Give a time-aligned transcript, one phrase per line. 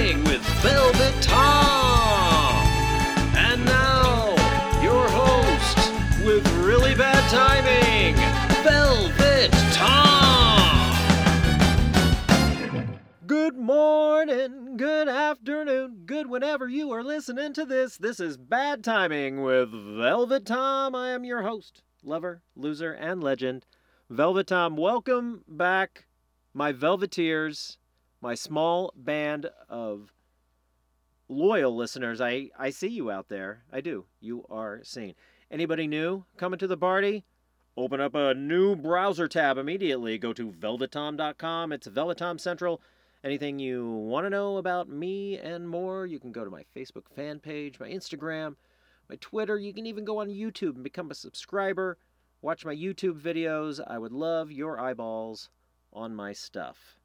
[0.00, 2.66] Timing with Velvet Tom.
[3.36, 4.30] And now,
[4.82, 5.76] your host
[6.24, 8.14] with really bad timing,
[8.64, 10.96] Velvet Tom.
[13.26, 17.98] Good morning, good afternoon, good whenever you are listening to this.
[17.98, 20.94] This is Bad Timing with Velvet Tom.
[20.94, 23.66] I am your host, lover, loser, and legend.
[24.08, 26.06] Velvet Tom, welcome back,
[26.54, 27.76] my Velveteers,
[28.20, 30.12] my small band of
[31.28, 32.20] loyal listeners.
[32.20, 33.64] I, I see you out there.
[33.72, 34.04] I do.
[34.20, 35.14] You are seen.
[35.50, 37.24] Anybody new coming to the party?
[37.76, 40.18] Open up a new browser tab immediately.
[40.18, 41.72] Go to velvetom.com.
[41.72, 42.82] It's Velvetom Central.
[43.22, 47.08] Anything you want to know about me and more, you can go to my Facebook
[47.14, 48.56] fan page, my Instagram,
[49.08, 49.58] my Twitter.
[49.58, 51.98] You can even go on YouTube and become a subscriber.
[52.42, 53.80] Watch my YouTube videos.
[53.86, 55.50] I would love your eyeballs
[55.92, 56.99] on my stuff.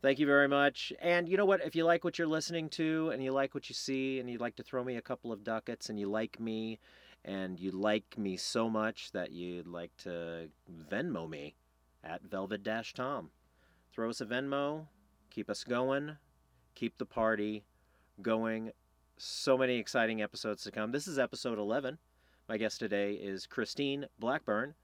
[0.00, 0.92] Thank you very much.
[1.00, 1.60] And you know what?
[1.66, 4.40] If you like what you're listening to and you like what you see and you'd
[4.40, 6.78] like to throw me a couple of ducats and you like me
[7.24, 10.50] and you like me so much that you'd like to
[10.88, 11.56] Venmo me
[12.04, 12.64] at Velvet
[12.94, 13.30] Tom.
[13.92, 14.86] Throw us a Venmo,
[15.30, 16.16] keep us going,
[16.76, 17.64] keep the party
[18.22, 18.70] going.
[19.16, 20.92] So many exciting episodes to come.
[20.92, 21.98] This is episode 11.
[22.48, 24.74] My guest today is Christine Blackburn,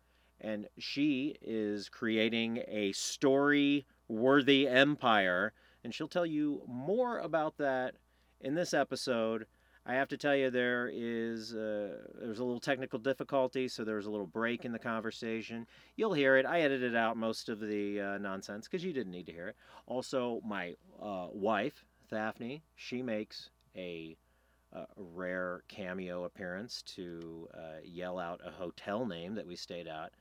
[0.41, 5.52] and she is creating a story worthy empire,
[5.83, 7.94] and she'll tell you more about that
[8.41, 9.47] in this episode.
[9.86, 14.06] I have to tell you, there is uh, there's a little technical difficulty, so there's
[14.06, 15.66] a little break in the conversation.
[15.97, 16.47] You'll hear it.
[16.47, 19.56] I edited out most of the uh, nonsense because you didn't need to hear it.
[19.86, 24.16] Also, my uh, wife, Daphne, she makes a
[24.97, 30.12] rare cameo appearance to uh, yell out a hotel name that we stayed at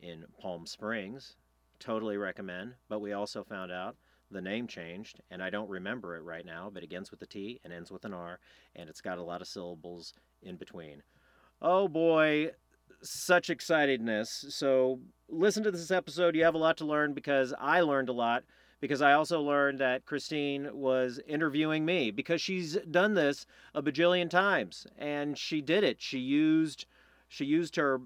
[0.00, 1.36] in Palm Springs.
[1.80, 2.74] Totally recommend.
[2.88, 3.96] But we also found out
[4.30, 7.26] the name changed, and I don't remember it right now, but it begins with a
[7.26, 8.38] T and ends with an R,
[8.76, 11.02] and it's got a lot of syllables in between.
[11.60, 12.50] Oh boy,
[13.02, 14.52] such excitedness.
[14.52, 16.36] So listen to this episode.
[16.36, 18.44] You have a lot to learn because I learned a lot
[18.80, 24.30] because I also learned that Christine was interviewing me because she's done this a bajillion
[24.30, 26.00] times and she did it.
[26.00, 26.86] She used
[27.28, 28.00] she used her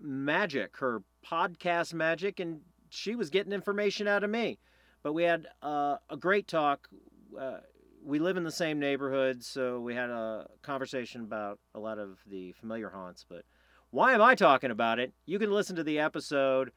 [0.00, 4.58] magic, her podcast magic and she was getting information out of me.
[5.02, 6.88] But we had uh, a great talk.
[7.38, 7.58] Uh,
[8.04, 12.18] we live in the same neighborhood, so we had a conversation about a lot of
[12.26, 13.24] the familiar haunts.
[13.28, 13.44] But
[13.90, 15.12] why am I talking about it?
[15.26, 16.72] You can listen to the episode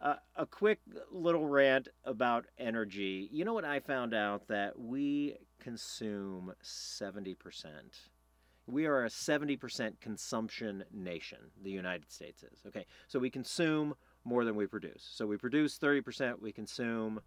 [0.00, 0.80] uh, a quick
[1.10, 3.28] little rant about energy.
[3.32, 7.36] You know what I found out that we consume 70%.
[8.66, 12.60] We are a 70% consumption nation, the United States is.
[12.66, 15.08] Okay, so we consume more than we produce.
[15.10, 17.20] So we produce 30%, we consume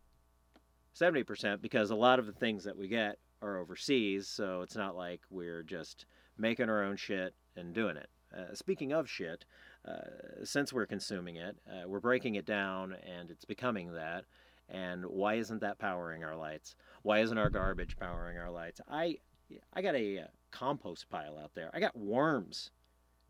[1.00, 4.96] 70% because a lot of the things that we get are overseas, so it's not
[4.96, 6.06] like we're just
[6.38, 8.09] making our own shit and doing it.
[8.35, 9.46] Uh, speaking of shit,
[9.88, 14.25] uh, since we're consuming it, uh, we're breaking it down and it's becoming that.
[14.69, 16.75] And why isn't that powering our lights?
[17.02, 18.79] Why isn't our garbage powering our lights?
[18.90, 19.18] I,
[19.73, 21.69] I got a uh, compost pile out there.
[21.73, 22.72] I got worms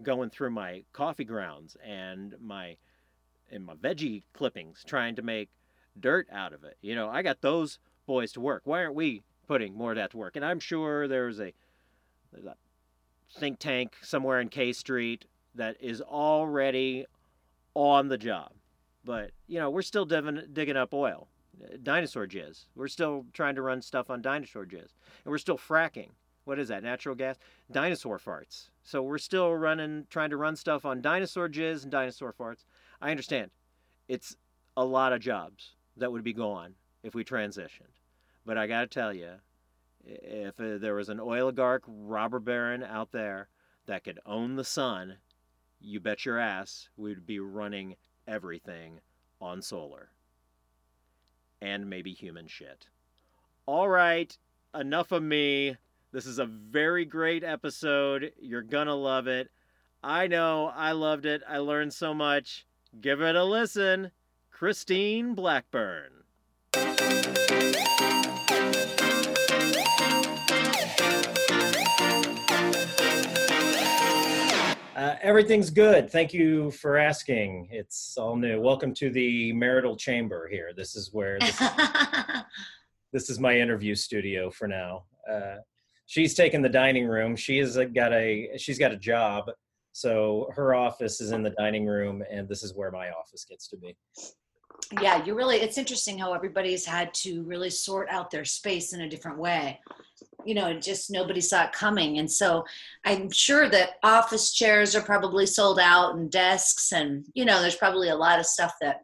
[0.03, 2.77] going through my coffee grounds and my
[3.51, 5.49] and my veggie clippings trying to make
[5.99, 6.77] dirt out of it.
[6.81, 8.61] You know, I got those boys to work.
[8.65, 10.35] Why aren't we putting more of that to work?
[10.35, 11.53] And I'm sure there's a,
[12.31, 12.55] there's a
[13.37, 15.25] think tank somewhere in K Street
[15.55, 17.05] that is already
[17.73, 18.51] on the job.
[19.03, 21.27] But, you know, we're still digging, digging up oil,
[21.83, 22.65] dinosaur jizz.
[22.75, 24.93] We're still trying to run stuff on dinosaur jizz.
[25.23, 26.09] And we're still fracking.
[26.45, 26.83] What is that?
[26.83, 27.37] Natural gas?
[27.71, 28.69] Dinosaur farts.
[28.83, 32.65] So we're still running, trying to run stuff on dinosaur jizz and dinosaur farts.
[33.01, 33.51] I understand.
[34.07, 34.35] It's
[34.77, 37.97] a lot of jobs that would be gone if we transitioned.
[38.45, 39.31] But I got to tell you,
[40.05, 43.49] if uh, there was an oligarch robber baron out there
[43.85, 45.17] that could own the sun
[45.83, 47.95] you bet your ass we'd be running
[48.27, 48.99] everything
[49.39, 50.09] on solar.
[51.61, 52.87] And maybe human shit.
[53.65, 54.35] All right,
[54.73, 55.75] enough of me.
[56.11, 58.31] This is a very great episode.
[58.39, 59.49] You're gonna love it.
[60.03, 61.41] I know, I loved it.
[61.47, 62.65] I learned so much.
[62.99, 64.11] Give it a listen.
[64.51, 66.11] Christine Blackburn.
[74.93, 76.11] Uh, everything's good.
[76.11, 77.69] Thank you for asking.
[77.71, 78.59] It's all new.
[78.59, 80.73] Welcome to the marital chamber here.
[80.75, 81.57] This is where this,
[83.13, 85.05] this is my interview studio for now.
[85.31, 85.55] Uh,
[86.07, 87.37] she's taken the dining room.
[87.37, 89.49] She has got a she's got a job,
[89.93, 93.67] so her office is in the dining room, and this is where my office gets
[93.69, 93.95] to be.
[95.01, 95.57] Yeah, you really.
[95.57, 99.79] It's interesting how everybody's had to really sort out their space in a different way.
[100.45, 102.17] you know, just nobody saw it coming.
[102.19, 102.65] And so
[103.05, 107.75] I'm sure that office chairs are probably sold out and desks and, you know, there's
[107.75, 109.01] probably a lot of stuff that,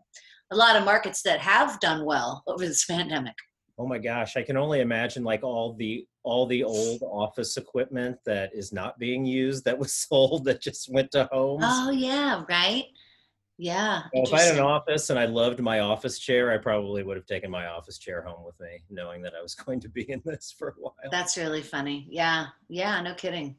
[0.52, 3.36] a lot of markets that have done well over this pandemic.
[3.80, 8.18] Oh my gosh, I can only imagine like all the all the old office equipment
[8.26, 11.64] that is not being used that was sold that just went to homes.
[11.66, 12.86] Oh yeah, right.
[13.60, 14.04] Yeah.
[14.14, 17.18] Well, if I had an office and I loved my office chair, I probably would
[17.18, 20.10] have taken my office chair home with me, knowing that I was going to be
[20.10, 20.94] in this for a while.
[21.12, 22.08] That's really funny.
[22.10, 22.48] Yeah.
[22.70, 23.02] Yeah.
[23.02, 23.56] No kidding.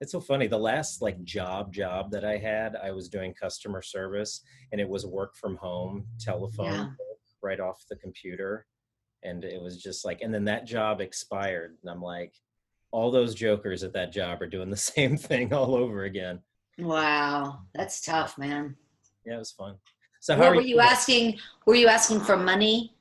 [0.00, 0.46] It's so funny.
[0.46, 4.42] The last like job job that I had, I was doing customer service
[4.72, 6.86] and it was work from home, telephone yeah.
[7.42, 8.66] right off the computer.
[9.24, 11.76] And it was just like, and then that job expired.
[11.82, 12.34] And I'm like,
[12.90, 16.40] all those jokers at that job are doing the same thing all over again.
[16.78, 17.60] Wow.
[17.74, 18.76] That's tough, man
[19.24, 19.76] yeah, it was fun.
[20.20, 21.38] So how were you, you asking?
[21.66, 22.94] Were you asking for money?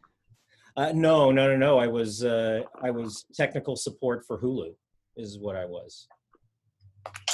[0.75, 1.77] Uh, no, no, no, no.
[1.77, 4.73] I was uh, I was technical support for Hulu,
[5.15, 6.07] is what I was.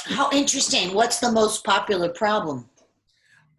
[0.04, 0.94] How interesting.
[0.94, 2.68] What's the most popular problem?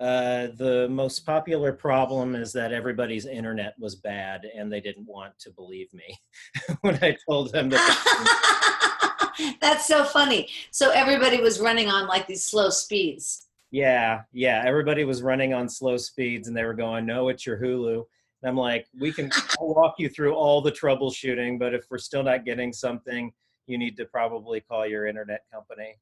[0.02, 5.38] Uh, the most popular problem is that everybody's internet was bad and they didn't want
[5.38, 6.20] to believe me
[6.82, 9.52] when I told them that.
[9.62, 10.50] That's so funny.
[10.72, 13.48] So everybody was running on like these slow speeds.
[13.70, 14.64] Yeah, yeah.
[14.66, 18.04] Everybody was running on slow speeds and they were going, no, it's your Hulu.
[18.42, 22.24] And I'm like, we can walk you through all the troubleshooting, but if we're still
[22.24, 23.32] not getting something,
[23.68, 25.96] you need to probably call your internet company.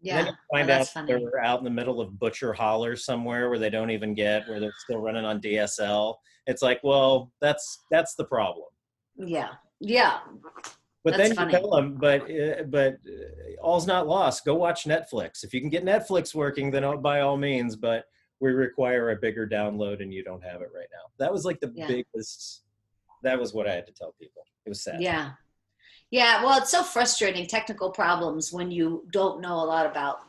[0.00, 0.26] Yeah.
[0.26, 3.90] And find out they're out in the middle of Butcher Holler somewhere where they don't
[3.90, 6.14] even get, where they're still running on DSL.
[6.46, 8.66] It's like, well, that's that's the problem.
[9.16, 9.50] Yeah.
[9.80, 10.18] Yeah.
[11.04, 11.52] But That's then funny.
[11.52, 14.44] you tell them, but uh, but uh, all's not lost.
[14.44, 15.44] Go watch Netflix.
[15.44, 17.76] If you can get Netflix working, then by all means.
[17.76, 18.04] But
[18.40, 21.10] we require a bigger download, and you don't have it right now.
[21.18, 21.86] That was like the yeah.
[21.86, 22.62] biggest.
[23.22, 24.42] That was what I had to tell people.
[24.66, 25.00] It was sad.
[25.00, 25.30] Yeah,
[26.10, 26.42] yeah.
[26.42, 30.20] Well, it's so frustrating technical problems when you don't know a lot about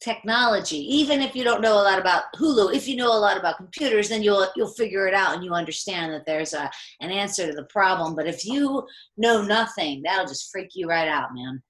[0.00, 0.76] technology.
[0.76, 3.56] Even if you don't know a lot about hulu if you know a lot about
[3.56, 6.70] computers then you'll you'll figure it out and you understand that there's a
[7.00, 8.14] an answer to the problem.
[8.14, 8.86] But if you
[9.16, 11.62] know nothing that'll just freak you right out man.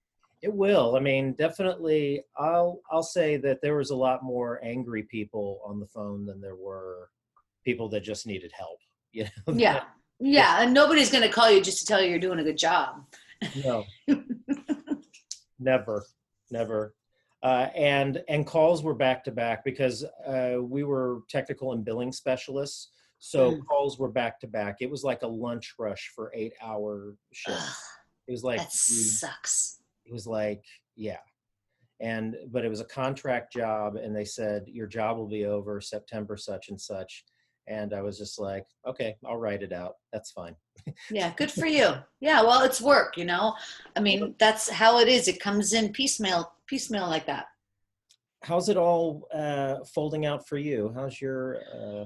[0.42, 0.96] It will.
[0.96, 5.80] I mean definitely i'll i'll say that there was a lot more angry people on
[5.80, 7.08] the phone than there were
[7.64, 8.78] people that just needed help
[9.12, 9.54] you know?
[9.54, 9.84] Yeah
[10.20, 12.58] yeah and nobody's going to call you just to tell you you're doing a good
[12.58, 13.04] job.
[13.64, 13.84] No.
[15.58, 16.04] Never
[16.50, 16.94] never.
[17.42, 22.12] Uh, and and calls were back to back because uh, we were technical and billing
[22.12, 23.64] specialists so mm.
[23.66, 24.76] calls were back to back.
[24.80, 27.82] It was like a lunch rush for eight hour shifts.
[28.28, 29.80] It was like that sucks.
[30.04, 30.62] It was like
[30.96, 31.20] yeah.
[32.00, 35.80] And but it was a contract job and they said your job will be over
[35.80, 37.24] september such and such
[37.66, 40.54] and i was just like okay i'll write it out that's fine
[41.10, 41.90] yeah good for you
[42.20, 43.54] yeah well it's work you know
[43.96, 47.46] i mean that's how it is it comes in piecemeal piecemeal like that.
[48.42, 50.92] How's it all uh, folding out for you?
[50.94, 52.04] How's your uh,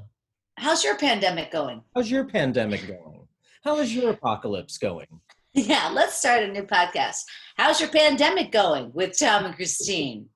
[0.56, 1.82] How's your pandemic going?
[1.94, 3.26] How's your pandemic going?
[3.64, 5.06] How is your apocalypse going?
[5.54, 7.22] Yeah, let's start a new podcast.
[7.56, 10.28] How's your pandemic going with Tom and Christine?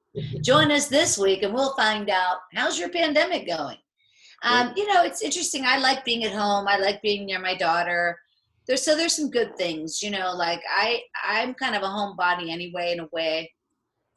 [0.43, 3.77] Join us this week and we'll find out how's your pandemic going.
[4.43, 5.65] Um, you know, it's interesting.
[5.65, 6.67] I like being at home.
[6.67, 8.19] I like being near my daughter.
[8.67, 10.33] There's so there's some good things, you know.
[10.35, 13.53] Like I, I'm kind of a homebody anyway, in a way.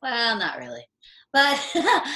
[0.01, 0.85] Well, not really.
[1.33, 1.59] But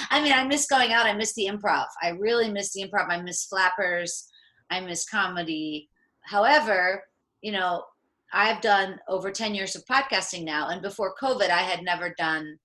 [0.09, 1.05] I mean, I miss going out.
[1.05, 1.85] I miss the improv.
[2.01, 3.09] I really miss the improv.
[3.09, 4.27] I miss flappers.
[4.69, 5.89] I miss comedy.
[6.21, 7.03] However,
[7.41, 7.83] you know,
[8.31, 10.69] I've done over 10 years of podcasting now.
[10.69, 12.57] And before COVID, I had never done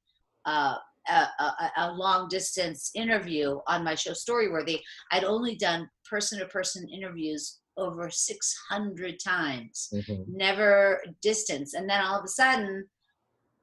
[0.44, 0.76] uh,
[1.08, 4.80] a, a, a, long distance interview on my show Storyworthy.
[5.12, 10.23] I'd only done person to person interviews over 600 times, mm-hmm.
[10.28, 11.75] never distance.
[11.75, 12.87] And then all of a sudden,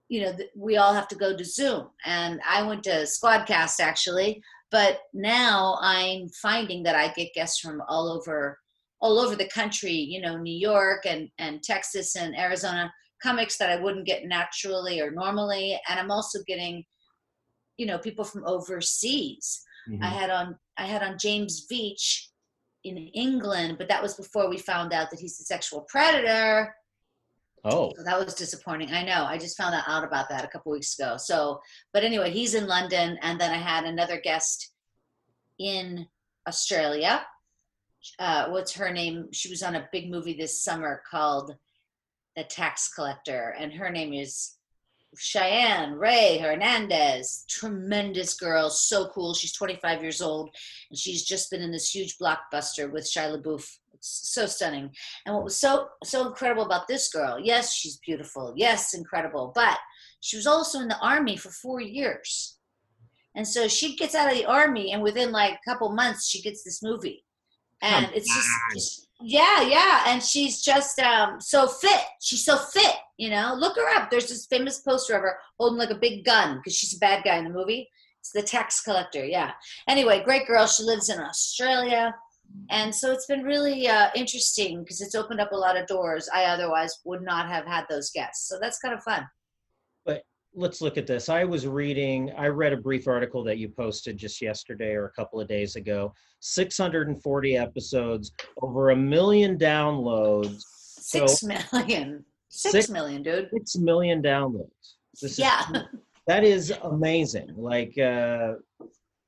[0.09, 1.87] you know, we all have to go to Zoom.
[2.05, 7.81] And I went to Squadcast actually, but now I'm finding that I get guests from
[7.87, 8.57] all over
[9.01, 13.69] all over the country, you know, New York and, and Texas and Arizona, comics that
[13.69, 15.79] I wouldn't get naturally or normally.
[15.89, 16.83] And I'm also getting,
[17.81, 19.65] you know, people from overseas.
[19.89, 20.03] Mm-hmm.
[20.03, 22.27] I had on I had on James Veitch
[22.83, 26.75] in England, but that was before we found out that he's a sexual predator.
[27.63, 28.91] Oh, so that was disappointing.
[28.91, 29.25] I know.
[29.25, 31.17] I just found out about that a couple weeks ago.
[31.17, 31.59] So,
[31.91, 34.73] but anyway, he's in London, and then I had another guest
[35.57, 36.05] in
[36.47, 37.25] Australia.
[38.19, 39.29] Uh, what's her name?
[39.31, 41.55] She was on a big movie this summer called
[42.35, 44.57] The Tax Collector, and her name is
[45.17, 47.45] Cheyenne Rae Hernandez.
[47.49, 49.33] Tremendous girl, so cool.
[49.33, 50.49] She's 25 years old,
[50.89, 54.89] and she's just been in this huge blockbuster with Shia LaBeouf It's so stunning.
[55.25, 57.39] And what was so so incredible about this girl?
[57.39, 58.53] Yes, she's beautiful.
[58.55, 59.51] Yes, incredible.
[59.53, 59.77] But
[60.21, 62.57] she was also in the army for four years,
[63.35, 66.41] and so she gets out of the army, and within like a couple months, she
[66.41, 67.25] gets this movie,
[67.81, 68.33] and Come it's
[68.73, 72.01] just yeah, yeah, and she's just um, so fit.
[72.21, 73.55] She's so fit, you know.
[73.57, 74.09] Look her up.
[74.09, 77.23] There's this famous poster of her holding like a big gun because she's a bad
[77.23, 77.89] guy in the movie.
[78.19, 79.25] It's the tax collector.
[79.25, 79.51] Yeah.
[79.87, 80.67] Anyway, great girl.
[80.67, 82.13] She lives in Australia,
[82.69, 86.29] and so it's been really uh, interesting because it's opened up a lot of doors
[86.33, 88.47] I otherwise would not have had those guests.
[88.47, 89.27] So that's kind of fun.
[90.53, 91.29] Let's look at this.
[91.29, 95.11] I was reading, I read a brief article that you posted just yesterday or a
[95.11, 96.13] couple of days ago.
[96.41, 98.31] 640 episodes,
[98.61, 100.61] over a million downloads,
[101.03, 102.25] Six So- million.
[102.49, 103.49] Six Six- million, dude.
[103.53, 104.95] 6 million downloads.
[105.21, 105.63] This is, Yeah.
[106.27, 107.53] that is amazing.
[107.55, 108.55] Like, uh,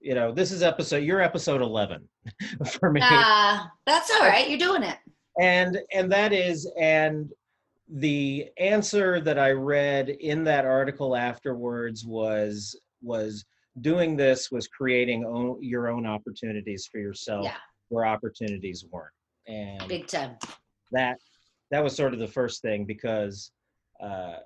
[0.02, 2.08] you know, this is episode, you're episode 11
[2.80, 3.00] for me.
[3.02, 4.50] Uh, that's all right.
[4.50, 4.98] You're doing it.
[5.40, 7.32] and and that is and
[7.90, 13.44] the answer that i read in that article afterwards was was
[13.82, 17.56] doing this was creating own, your own opportunities for yourself Yeah,
[17.90, 19.12] where opportunities weren't.
[19.48, 20.38] And big time.
[20.92, 21.18] that
[21.72, 23.52] that was sort of the first thing because
[24.02, 24.38] uh,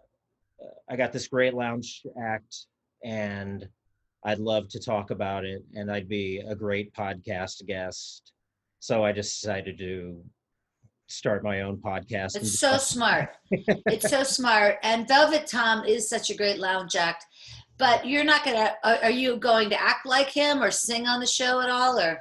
[0.90, 2.66] i got this great lounge act
[3.04, 3.68] and
[4.26, 8.34] i'd love to talk about it and i'd be a great podcast guest.
[8.80, 10.24] So i just decided to
[11.08, 13.30] start my own podcast It's so smart.
[13.52, 14.78] it's so smart.
[14.84, 17.26] And Velvet Tom is such a great lounge act.
[17.78, 18.76] But you're not gonna.
[18.84, 22.00] Are, are you going to act like him or sing on the show at all?
[22.00, 22.20] Or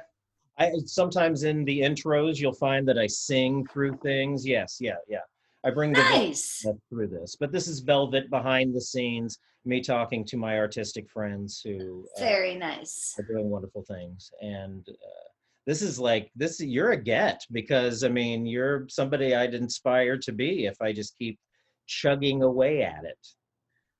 [0.59, 4.45] I sometimes in the intros you'll find that I sing through things.
[4.45, 5.21] Yes, yeah, yeah.
[5.65, 6.65] I bring the nice.
[6.89, 11.59] through this, but this is Velvet behind the scenes, me talking to my artistic friends
[11.63, 13.15] who uh, Very nice.
[13.17, 15.27] are doing wonderful things, and uh,
[15.67, 16.61] this is like this.
[16.61, 21.17] You're a get because I mean you're somebody I'd inspire to be if I just
[21.17, 21.37] keep
[21.85, 23.19] chugging away at it.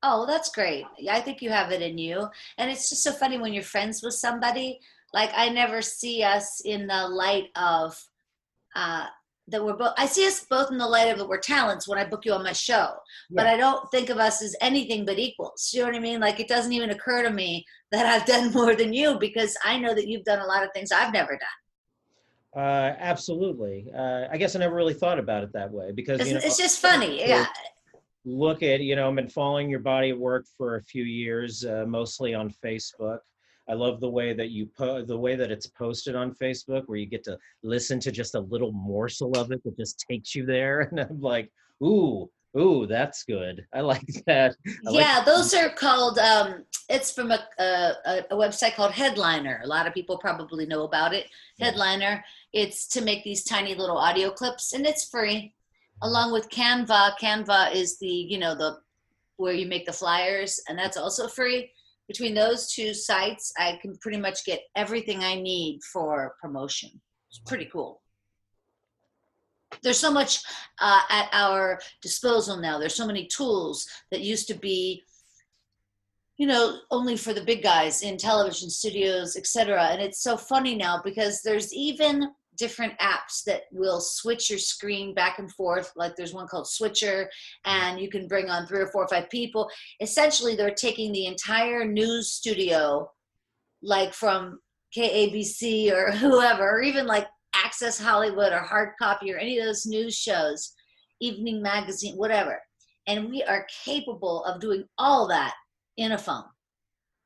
[0.02, 0.86] Oh, that's great.
[1.10, 2.28] I think you have it in you.
[2.58, 4.80] And it's just so funny when you're friends with somebody.
[5.14, 8.02] Like I never see us in the light of
[8.76, 9.08] uh
[9.50, 11.98] that we're both I see us both in the light of that we're talents when
[11.98, 12.94] I book you on my show.
[13.32, 15.72] But I don't think of us as anything but equals.
[15.74, 16.20] You know what I mean?
[16.20, 19.78] Like it doesn't even occur to me that I've done more than you because I
[19.80, 22.62] know that you've done a lot of things I've never done.
[22.64, 23.92] Uh, absolutely.
[23.96, 26.42] Uh, I guess I never really thought about it that way because It's, you know
[26.44, 27.20] it's just funny.
[27.20, 27.46] Yeah.
[28.26, 31.64] look at you know i've been following your body of work for a few years
[31.64, 33.20] uh, mostly on facebook
[33.70, 36.98] i love the way that you po- the way that it's posted on facebook where
[36.98, 40.46] you get to listen to just a little morsel of it that just takes you
[40.46, 41.52] there and i'm like
[41.84, 44.56] ooh ooh that's good i like that
[44.86, 46.18] I like- yeah, those are called.
[46.18, 47.94] Um, it's from a, a
[48.32, 49.60] a website called Headliner.
[49.64, 51.26] A lot of people probably know about it.
[51.58, 51.66] Yeah.
[51.66, 52.24] Headliner.
[52.54, 55.54] It's to make these tiny little audio clips, and it's free.
[56.02, 57.18] Along with Canva.
[57.22, 58.78] Canva is the you know the
[59.36, 61.72] where you make the flyers, and that's also free.
[62.08, 67.02] Between those two sites, I can pretty much get everything I need for promotion.
[67.30, 68.02] It's pretty cool.
[69.84, 70.42] There's so much
[70.80, 72.80] uh, at our disposal now.
[72.80, 75.04] There's so many tools that used to be,
[76.38, 79.90] you know, only for the big guys in television studios, etc.
[79.92, 85.14] And it's so funny now because there's even different apps that will switch your screen
[85.14, 85.92] back and forth.
[85.96, 87.30] Like there's one called Switcher,
[87.66, 89.70] and you can bring on three or four or five people.
[90.02, 93.10] Essentially, they're taking the entire news studio,
[93.82, 94.60] like from
[94.96, 99.86] KABC or whoever, or even like Access Hollywood or Hard Copy or any of those
[99.86, 100.74] news shows,
[101.22, 102.62] Evening Magazine, whatever.
[103.08, 105.54] And we are capable of doing all that
[105.98, 106.44] in a phone.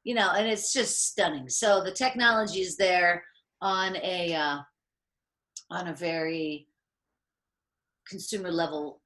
[0.03, 1.47] You know, and it's just stunning.
[1.47, 3.23] So the technology is there
[3.61, 4.57] on a uh,
[5.71, 6.67] on a very
[8.07, 9.01] consumer level.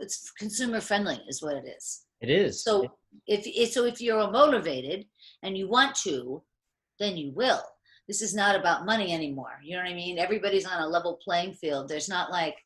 [0.00, 2.04] It's consumer friendly, is what it is.
[2.20, 2.72] it is So
[3.26, 5.06] if if- so, if you're motivated
[5.42, 6.42] and you want to,
[6.98, 7.62] then you will.
[8.08, 9.56] This is not about money anymore.
[9.62, 10.18] You know what I mean?
[10.18, 11.88] Everybody's on a level playing field.
[11.88, 12.56] There's not like,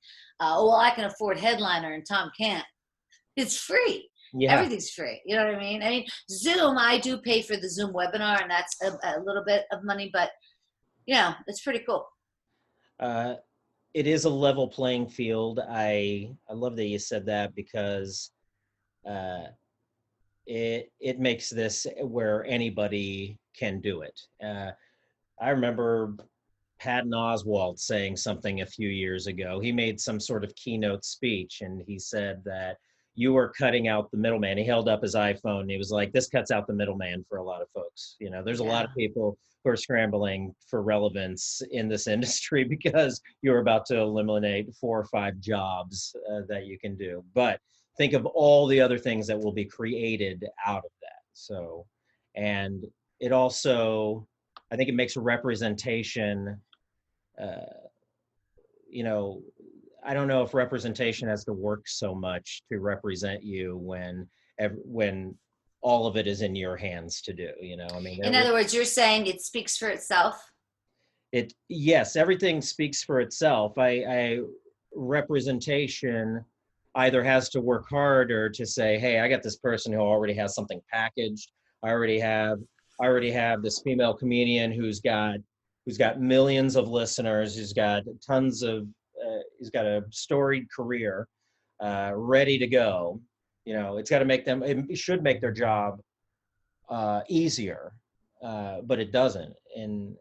[0.40, 2.64] uh, oh, well, I can afford headliner and Tom can't.
[3.42, 4.08] It's free.
[4.32, 5.20] yeah Everything's free.
[5.26, 5.82] You know what I mean?
[5.82, 6.78] I mean, Zoom.
[6.78, 10.08] I do pay for the Zoom webinar, and that's a, a little bit of money,
[10.10, 10.30] but
[11.06, 12.08] yeah, it's pretty cool.
[13.00, 13.34] Uh,
[13.94, 15.60] it is a level playing field.
[15.68, 18.30] I I love that you said that because
[19.08, 19.44] uh,
[20.46, 24.20] it it makes this where anybody can do it.
[24.42, 24.72] Uh,
[25.40, 26.14] I remember
[26.78, 29.60] Patton Oswalt saying something a few years ago.
[29.60, 32.76] He made some sort of keynote speech, and he said that
[33.16, 34.58] you were cutting out the middleman.
[34.58, 37.38] He held up his iPhone and he was like, this cuts out the middleman for
[37.38, 38.14] a lot of folks.
[38.20, 43.20] You know, there's a lot of people are scrambling for relevance in this industry because
[43.42, 47.24] you're about to eliminate four or five jobs uh, that you can do.
[47.34, 47.60] But
[47.96, 51.22] think of all the other things that will be created out of that.
[51.32, 51.86] So,
[52.34, 52.84] and
[53.20, 54.26] it also,
[54.70, 56.60] I think it makes representation,
[57.40, 57.86] uh,
[58.88, 59.42] you know,
[60.04, 64.28] I don't know if representation has to work so much to represent you when
[64.84, 65.34] when
[65.82, 67.50] all of it is in your hands to do.
[67.60, 68.24] You know, I mean.
[68.24, 70.42] In other words, you're saying it speaks for itself.
[71.32, 73.78] It yes, everything speaks for itself.
[73.78, 74.38] I, I
[74.94, 76.44] representation
[76.96, 80.54] either has to work harder to say, hey, I got this person who already has
[80.54, 81.50] something packaged.
[81.82, 82.58] I already have
[83.00, 85.36] I already have this female comedian who's got
[85.84, 88.88] who's got millions of listeners, who's got tons of
[89.24, 91.28] uh, he's got a storied career
[91.80, 93.20] uh, ready to go
[93.66, 96.00] you know it's got to make them it should make their job
[96.88, 97.92] uh, easier
[98.42, 99.54] uh, but it doesn't.
[99.74, 100.14] And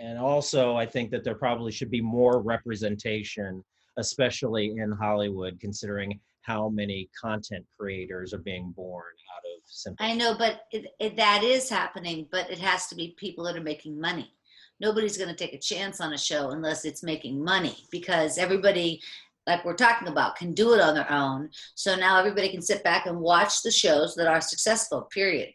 [0.00, 3.62] and also i think that there probably should be more representation
[3.98, 10.14] especially in hollywood considering how many content creators are being born out of simple i
[10.14, 13.62] know but it, it, that is happening but it has to be people that are
[13.62, 14.32] making money.
[14.80, 19.02] Nobody's going to take a chance on a show unless it's making money because everybody
[19.46, 21.50] like we're talking about can do it on their own.
[21.74, 25.50] So now everybody can sit back and watch the shows that are successful period.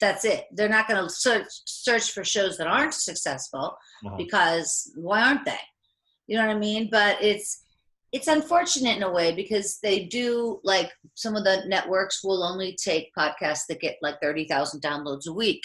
[0.00, 0.46] That's it.
[0.52, 4.16] They're not going to search search for shows that aren't successful uh-huh.
[4.16, 5.58] because why aren't they?
[6.26, 6.88] You know what i mean?
[6.90, 7.62] But it's
[8.12, 12.76] it's unfortunate in a way because they do like some of the networks will only
[12.82, 15.62] take podcasts that get like 30,000 downloads a week.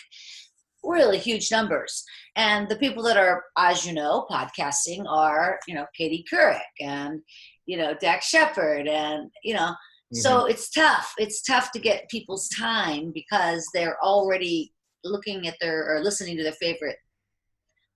[0.84, 2.04] Really huge numbers.
[2.36, 7.22] And the people that are, as you know, podcasting are, you know, Katie Couric and,
[7.66, 10.18] you know, Dax Shepard and, you know, mm-hmm.
[10.18, 11.14] so it's tough.
[11.18, 16.44] It's tough to get people's time because they're already looking at their or listening to
[16.44, 16.98] their favorite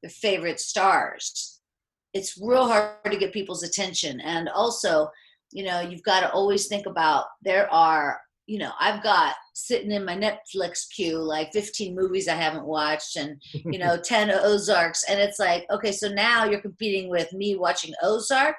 [0.01, 1.59] their favorite stars.
[2.13, 4.21] It's real hard to get people's attention.
[4.21, 5.09] And also,
[5.51, 9.91] you know, you've got to always think about there are you know, I've got sitting
[9.91, 15.03] in my Netflix queue like 15 movies I haven't watched and, you know, 10 Ozarks.
[15.07, 18.55] And it's like, okay, so now you're competing with me watching Ozark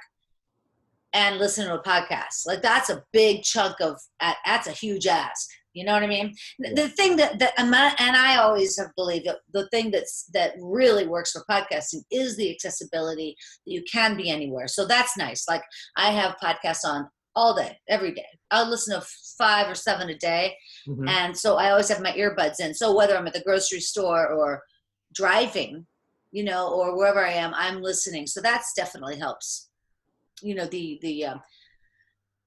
[1.13, 2.47] and listen to a podcast.
[2.47, 3.99] Like that's a big chunk of,
[4.45, 5.49] that's a huge ask.
[5.73, 6.35] You know what I mean?
[6.59, 6.71] Yeah.
[6.75, 11.07] The thing that, that and I always have believed that the thing that's that really
[11.07, 14.67] works for podcasting is the accessibility that you can be anywhere.
[14.67, 15.47] So that's nice.
[15.49, 15.63] Like
[15.97, 18.27] I have podcasts on all day, every day.
[18.51, 19.07] I'll listen to
[19.39, 20.57] five or seven a day.
[20.89, 21.09] Mm-hmm.
[21.09, 22.75] And so I always have my earbuds in.
[22.75, 24.63] So whether I'm at the grocery store or
[25.15, 25.87] driving,
[26.33, 28.27] you know, or wherever I am, I'm listening.
[28.27, 29.70] So that's definitely helps.
[30.43, 31.41] You know, the the um,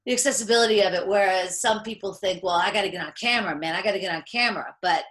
[0.06, 1.08] the accessibility of it.
[1.08, 3.76] Whereas some people think, well, I got to get on camera, man.
[3.76, 4.76] I got to get on camera.
[4.82, 5.04] But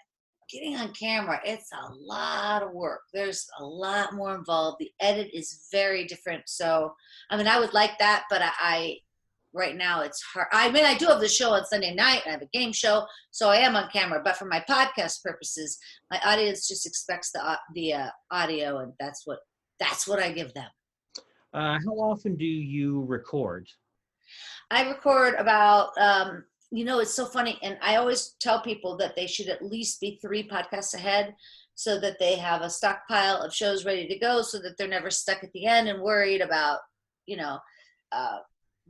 [0.51, 3.01] getting on camera, it's a lot of work.
[3.15, 4.77] There's a lot more involved.
[4.81, 6.43] The edit is very different.
[6.47, 6.95] So,
[7.31, 8.99] I mean, I would like that, but I,
[9.55, 10.49] right now it's hard.
[10.53, 12.23] I mean, I do have the show on Sunday night.
[12.27, 14.21] I have a game show, so I am on camera.
[14.23, 15.79] But for my podcast purposes,
[16.11, 19.41] my audience just expects the uh, the uh, audio, and that's what
[19.79, 20.69] that's what I give them.
[21.53, 23.69] Uh, how often do you record?
[24.71, 25.97] I record about.
[25.99, 29.63] Um, you know, it's so funny, and I always tell people that they should at
[29.63, 31.35] least be three podcasts ahead
[31.75, 35.11] so that they have a stockpile of shows ready to go so that they're never
[35.11, 36.79] stuck at the end and worried about
[37.27, 37.59] you know
[38.13, 38.39] uh,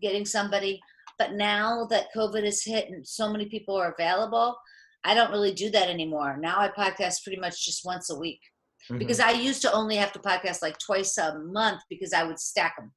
[0.01, 0.81] getting somebody.
[1.19, 4.57] But now that COVID has hit and so many people are available,
[5.05, 6.37] I don't really do that anymore.
[6.37, 8.41] Now I podcast pretty much just once a week
[8.89, 8.99] mm-hmm.
[8.99, 12.39] because I used to only have to podcast like twice a month because I would
[12.39, 12.93] stack them.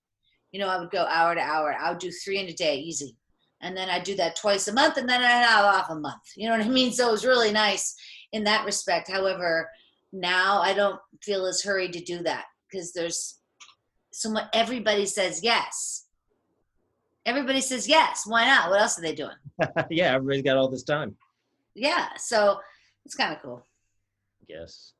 [0.51, 1.75] You know, I would go hour to hour.
[1.79, 3.15] I would do three in a day, easy.
[3.61, 6.21] And then I'd do that twice a month and then I have off a month.
[6.35, 6.91] You know what I mean?
[6.91, 7.95] So it was really nice
[8.31, 9.09] in that respect.
[9.09, 9.69] However,
[10.13, 13.39] now I don't feel as hurried to do that because there's
[14.11, 16.05] so much, everybody says yes
[17.25, 18.23] everybody says yes.
[18.25, 18.69] Why not?
[18.69, 19.35] What else are they doing?
[19.89, 21.15] yeah, everybody's got all this time.
[21.73, 22.59] Yeah, so
[23.05, 23.65] it's kind of cool.
[24.47, 24.93] Yes.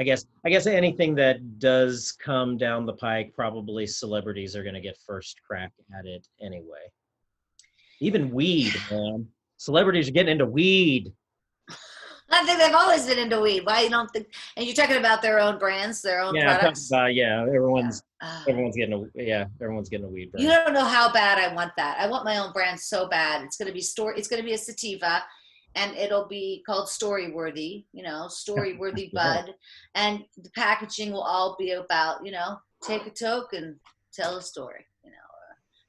[0.00, 4.74] I guess I guess anything that does come down the pike, probably celebrities are going
[4.74, 6.88] to get first crack at it anyway.
[8.00, 9.26] Even weed, man.
[9.58, 11.12] Celebrities are getting into weed.
[12.32, 13.66] I think they've always been into weed.
[13.66, 14.28] Why you don't think?
[14.56, 16.90] And you're talking about their own brands, their own yeah, products.
[16.90, 18.44] Uh, yeah, everyone's yeah.
[18.48, 20.44] everyone's getting a yeah, everyone's getting a weed brand.
[20.44, 21.98] You don't know how bad I want that.
[22.00, 23.42] I want my own brand so bad.
[23.42, 24.14] It's gonna be story.
[24.16, 25.24] It's gonna be a sativa,
[25.74, 27.84] and it'll be called Storyworthy.
[27.92, 29.54] You know, Storyworthy Bud,
[29.94, 33.76] and the packaging will all be about you know take a toke and
[34.12, 34.86] tell a story.
[35.04, 35.16] You know,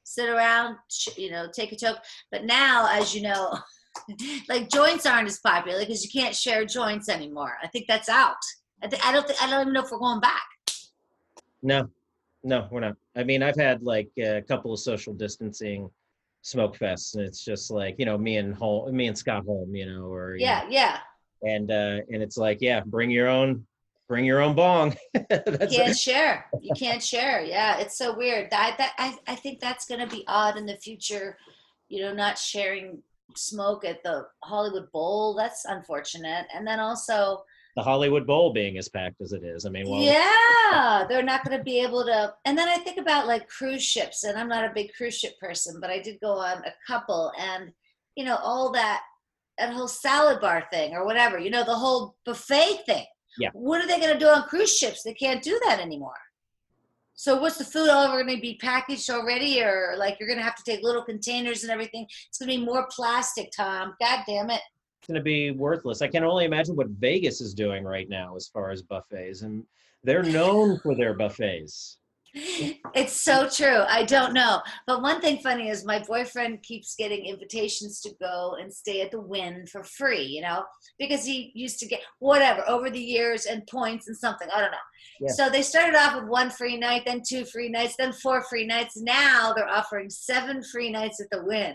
[0.03, 0.77] sit around,
[1.17, 1.99] you know, take a toke.
[2.31, 3.57] But now, as you know,
[4.49, 7.57] like joints aren't as popular because you can't share joints anymore.
[7.61, 8.35] I think that's out.
[8.83, 9.27] I, th- I don't.
[9.27, 10.43] Th- I don't even know if we're going back.
[11.63, 11.89] No,
[12.43, 12.95] no, we're not.
[13.15, 15.89] I mean, I've had like a couple of social distancing
[16.41, 19.75] smoke fests, and it's just like you know me and Hol- me and Scott Holm,
[19.75, 20.97] you know, or you Yeah, yeah.
[21.43, 23.65] and uh, and it's like yeah, bring your own,
[24.07, 24.95] bring your own bong.
[25.29, 25.97] That's can't it.
[25.97, 26.45] share.
[26.61, 27.41] You can't share.
[27.41, 28.51] Yeah, it's so weird.
[28.51, 31.37] That that I, I think that's gonna be odd in the future.
[31.89, 33.01] You know, not sharing
[33.35, 35.33] smoke at the Hollywood Bowl.
[35.35, 36.47] That's unfortunate.
[36.53, 37.43] And then also,
[37.75, 39.65] The Hollywood Bowl being as packed as it is.
[39.65, 42.33] I mean, well, yeah, they're not gonna be able to.
[42.45, 45.39] And then I think about like cruise ships, and I'm not a big cruise ship
[45.39, 47.71] person, but I did go on a couple, and
[48.15, 49.01] you know, all that
[49.57, 51.39] that whole salad bar thing or whatever.
[51.39, 53.05] You know, the whole buffet thing.
[53.37, 53.49] Yeah.
[53.53, 55.03] What are they gonna do on cruise ships?
[55.03, 56.17] They can't do that anymore.
[57.21, 60.43] So what's the food all going to be packaged already, or like you're going to
[60.43, 62.07] have to take little containers and everything?
[62.27, 63.93] It's going to be more plastic, Tom.
[64.01, 64.61] God damn it!
[65.01, 66.03] It's going to be worthless.
[66.03, 69.65] I can only imagine what Vegas is doing right now as far as buffets, and
[70.03, 71.97] they're known for their buffets.
[72.35, 73.83] It's so true.
[73.89, 78.57] I don't know, but one thing funny is my boyfriend keeps getting invitations to go
[78.61, 80.21] and stay at the Wynn for free.
[80.21, 80.65] You know,
[80.99, 84.47] because he used to get whatever over the years and points and something.
[84.53, 84.77] I don't know.
[85.19, 85.31] Yeah.
[85.33, 88.67] So they started off with one free night, then two free nights, then four free
[88.67, 89.01] nights.
[89.01, 91.73] Now they're offering seven free nights at the Wynn.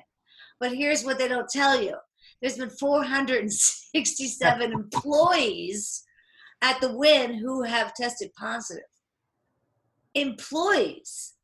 [0.61, 1.97] But here's what they don't tell you:
[2.41, 6.05] there's been 467 employees
[6.63, 8.85] at the Wynn who have tested positive.
[10.15, 11.35] Employees.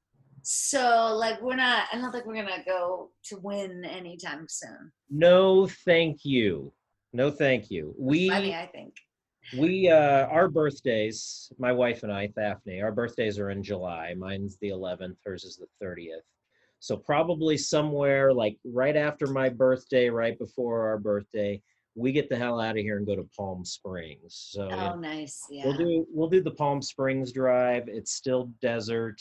[0.43, 1.85] So, like, we're not.
[1.93, 4.91] I don't think we're gonna go to Wynn anytime soon.
[5.11, 6.73] No, thank you.
[7.13, 7.95] No, thank you.
[7.99, 8.95] We Funny, I think.
[9.59, 14.57] we uh our birthdays my wife and i daphne our birthdays are in july mine's
[14.63, 16.23] the 11th hers is the 30th
[16.83, 21.63] so probably somewhere like right after my birthday right before our birthday
[21.95, 25.47] we get the hell out of here and go to palm springs so Oh, nice.
[25.49, 25.65] Yeah.
[25.67, 29.21] we'll do we'll do the palm springs drive it's still desert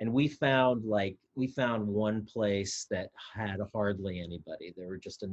[0.00, 5.22] and we found like we found one place that had hardly anybody there were just
[5.22, 5.28] a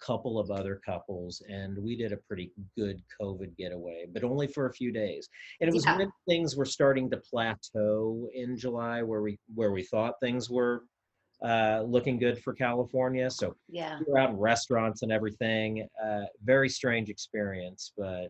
[0.00, 4.64] couple of other couples and we did a pretty good covid getaway but only for
[4.66, 5.28] a few days
[5.60, 5.98] and it was Yeah.
[5.98, 10.84] when things were starting to plateau in july where we where we thought things were
[11.44, 13.98] uh, looking good for california so yeah.
[13.98, 18.28] we were out in restaurants and everything uh, very strange experience but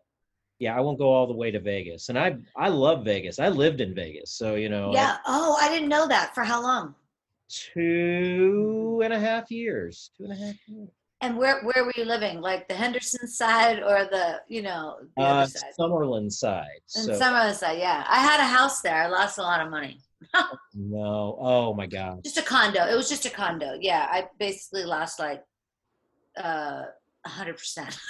[0.59, 3.49] yeah i won't go all the way to vegas and i i love vegas i
[3.49, 5.17] lived in vegas so you know Yeah.
[5.27, 6.35] Oh, I didn't know that.
[6.35, 6.95] For how long?
[7.49, 10.89] two and a half years two and a half years
[11.21, 12.41] And where where were you living?
[12.41, 15.71] Like the Henderson side or the you know the uh, other side?
[15.79, 17.79] summerlin side And so Summerlin side.
[17.79, 18.05] Yeah.
[18.09, 18.97] I had a house there.
[19.05, 20.01] I lost a lot of money.
[20.75, 22.85] no oh my god Just a condo.
[22.87, 23.77] It was just a condo.
[23.81, 24.07] Yeah.
[24.11, 25.43] I basically lost like
[26.37, 26.83] uh
[27.27, 27.99] hundred percent.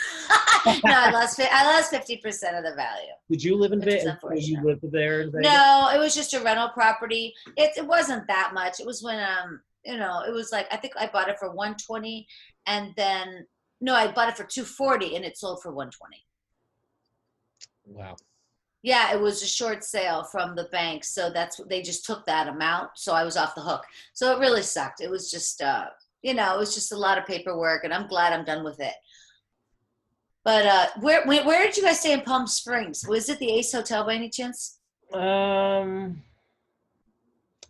[0.85, 3.11] No, I lost fi- I lost fifty percent of the value.
[3.29, 7.35] did you live in vegas you lived there No, it was just a rental property.
[7.57, 8.79] It it wasn't that much.
[8.79, 11.51] It was when um you know it was like I think I bought it for
[11.53, 12.29] one twenty,
[12.67, 13.45] and then
[13.81, 16.25] no, I bought it for two forty, and it sold for one twenty.
[17.85, 18.15] wow
[18.83, 22.49] Yeah, it was a short sale from the bank, so that's they just took that
[22.49, 23.85] amount, so I was off the hook.
[24.13, 25.01] So it really sucked.
[25.01, 25.87] It was just uh
[26.23, 28.81] you know it was just a lot of paperwork, and I'm glad I'm done with
[28.81, 28.95] it.
[30.45, 33.07] But uh, where where, where did you guys stay in Palm Springs?
[33.07, 34.79] Was it the Ace Hotel by any chance?
[35.15, 36.23] um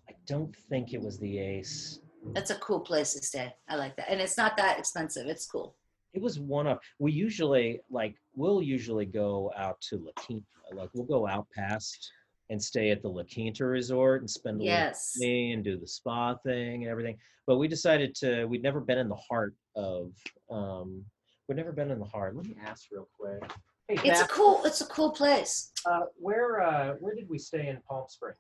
[0.08, 1.98] i don't think it was the ace
[2.34, 3.52] That's a cool place to stay.
[3.68, 5.26] I like that, and it's not that expensive.
[5.26, 5.74] It's cool.
[6.12, 10.44] It was one of we usually like we'll usually go out to La Quinta.
[10.74, 12.10] Like we'll go out past
[12.50, 15.14] and stay at the La Quinta resort and spend a Yes.
[15.16, 17.18] little money and do the spa thing and everything.
[17.46, 20.12] But we decided to we'd never been in the heart of
[20.50, 21.04] um
[21.48, 22.36] we'd never been in the heart.
[22.36, 23.42] Let me ask real quick.
[23.88, 24.62] Hey, It's a cool.
[24.64, 25.72] It's a cool place.
[25.86, 28.36] uh, where uh where did we stay in Palm Springs?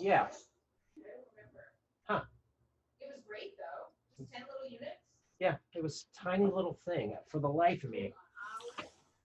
[0.00, 0.26] Yeah.
[2.08, 2.22] Huh.
[3.00, 4.24] It was great though.
[4.32, 5.01] Ten little units.
[5.42, 8.14] Yeah, it was tiny little thing for the life of me.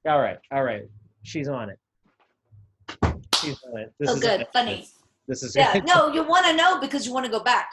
[0.08, 0.82] All right, all right.
[1.22, 1.78] She's on it.
[3.36, 3.94] She's on it.
[4.00, 4.48] This Oh, is good.
[4.52, 4.88] Funny.
[5.28, 5.80] This is Yeah.
[5.86, 7.70] No, you want to know because you want to go back.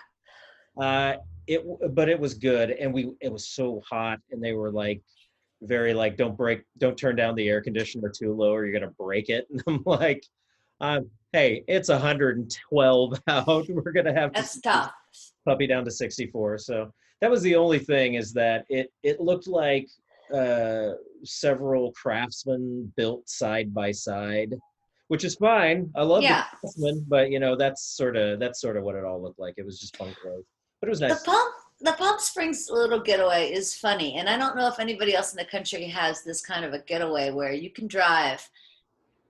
[0.78, 1.14] Uh,
[1.46, 5.00] it but it was good, and we it was so hot, and they were like
[5.62, 8.92] very like don't break, don't turn down the air conditioner too low, or you're gonna
[8.92, 9.46] break it.
[9.52, 10.22] And I'm like,
[10.82, 13.68] um, hey, it's 112 out.
[13.70, 14.92] We're gonna have to That's tough.
[15.46, 16.92] puppy down to 64 so
[17.24, 19.88] that was the only thing is that it it looked like
[20.34, 20.90] uh
[21.24, 24.54] several craftsmen built side by side
[25.08, 25.90] which is fine.
[25.94, 26.44] I love Yeah.
[26.50, 29.38] the Craftsman, but you know that's sort of that's sort of what it all looked
[29.38, 29.54] like.
[29.58, 30.44] It was just bunk road,
[30.80, 31.22] but it was nice.
[31.22, 31.48] The Palm
[31.80, 35.36] the Palm Springs little getaway is funny, and I don't know if anybody else in
[35.36, 38.48] the country has this kind of a getaway where you can drive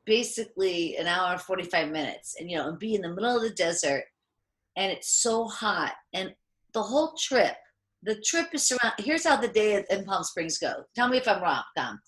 [0.05, 3.37] basically an hour and forty five minutes, and you know, and be in the middle
[3.37, 4.05] of the desert,
[4.77, 6.35] and it's so hot, and
[6.73, 7.57] the whole trip,
[8.05, 8.95] the trip is around.
[8.99, 10.85] Here's how the day in Palm Springs goes.
[10.95, 12.01] Tell me if I'm wrong, Tom.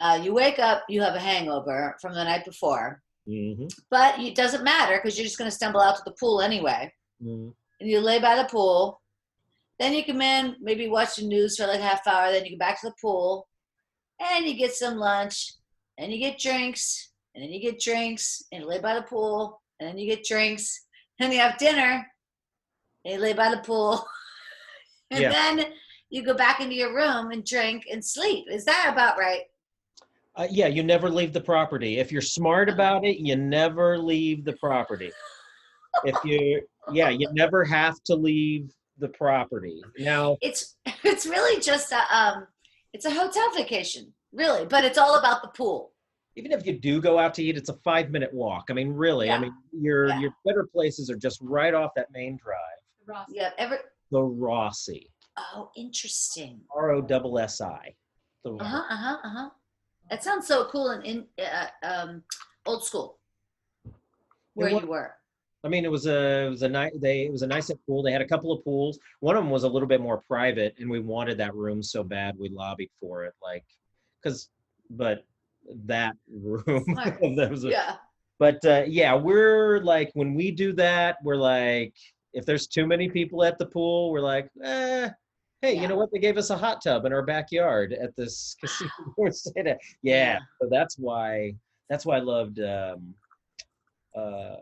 [0.00, 4.34] Uh, you wake up, you have a hangover from the night before, hmm but it
[4.34, 7.48] doesn't matter because you're just going to stumble out to the pool anyway hmm
[7.80, 9.00] and you lay by the pool.
[9.78, 12.32] Then you come in, maybe watch the news for like half hour.
[12.32, 13.46] Then you go back to the pool,
[14.18, 15.52] and you get some lunch,
[15.98, 19.60] and you get drinks, and then you get drinks, and you lay by the pool,
[19.78, 20.86] and then you get drinks,
[21.20, 22.06] and you have dinner,
[23.04, 24.02] and you lay by the pool,
[25.10, 25.30] and Yeah.
[25.30, 25.72] then
[26.10, 28.46] you go back into your room and drink and sleep.
[28.50, 29.42] Is that about right?
[30.36, 31.98] Uh, yeah, you never leave the property.
[31.98, 35.10] If you're smart about it, you never leave the property.
[36.04, 39.82] If you, yeah, you never have to leave the property.
[39.98, 42.46] Now, It's it's really just a um,
[42.92, 45.92] it's a hotel vacation, really, but it's all about the pool.
[46.36, 48.66] even if you do go out to eat, it's a five minute walk.
[48.68, 50.20] I mean, really, I mean, your Yeah.
[50.20, 52.58] your better places are just right off that main drive.
[53.06, 53.28] Ross.
[53.30, 53.78] Yeah, ever.
[54.16, 56.62] The Rossi, Oh, interesting.
[56.74, 57.94] R O double S I.
[58.44, 58.82] The Uh huh.
[58.88, 59.16] Uh huh.
[59.22, 59.50] Uh huh.
[60.08, 62.22] That sounds so cool and in uh, um,
[62.64, 63.18] old school.
[64.54, 65.12] Where wa- you were.
[65.64, 68.02] I mean, it was a it was a nice they it was a nice pool.
[68.02, 68.98] They had a couple of pools.
[69.20, 72.02] One of them was a little bit more private, and we wanted that room so
[72.02, 73.34] bad we lobbied for it.
[73.42, 73.66] Like,
[74.24, 74.48] cause,
[74.88, 75.26] but
[75.84, 76.84] that room
[77.36, 77.96] that was a, Yeah.
[78.38, 81.92] but uh, yeah, we're like when we do that, we're like
[82.36, 85.08] if there's too many people at the pool, we're like, eh,
[85.62, 85.80] hey, Yeah.
[85.82, 86.10] you know what?
[86.12, 88.90] They gave us a hot tub in our backyard at this casino.
[89.16, 89.78] we're staying at.
[90.02, 90.38] Yeah, Yeah.
[90.60, 91.54] so that's why
[91.88, 92.60] that's why I loved.
[92.60, 93.14] Um,
[94.16, 94.56] uh,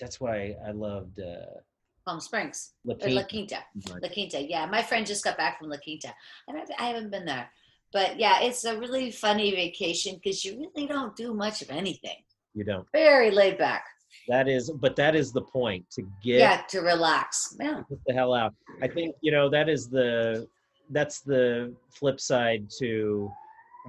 [0.00, 1.60] that's why I loved uh,
[2.06, 2.72] Palm Springs.
[2.84, 3.58] La Or La Quinta.
[3.72, 4.00] Quinta.
[4.02, 4.40] La Quinta.
[4.42, 4.66] Yeah.
[4.66, 6.14] My friend just got back from La Quinta.
[6.48, 7.48] And I, I haven't been there.
[7.92, 12.18] But yeah, it's a really funny vacation because you really don't do much of anything.
[12.54, 12.86] You don't.
[12.92, 13.84] Very laid back.
[14.28, 17.56] That is, but that is the point to get Yeah, to relax.
[17.60, 17.82] Yeah.
[17.88, 18.54] get the hell out.
[18.82, 20.48] I think you know that is the
[20.90, 23.30] that's the flip side to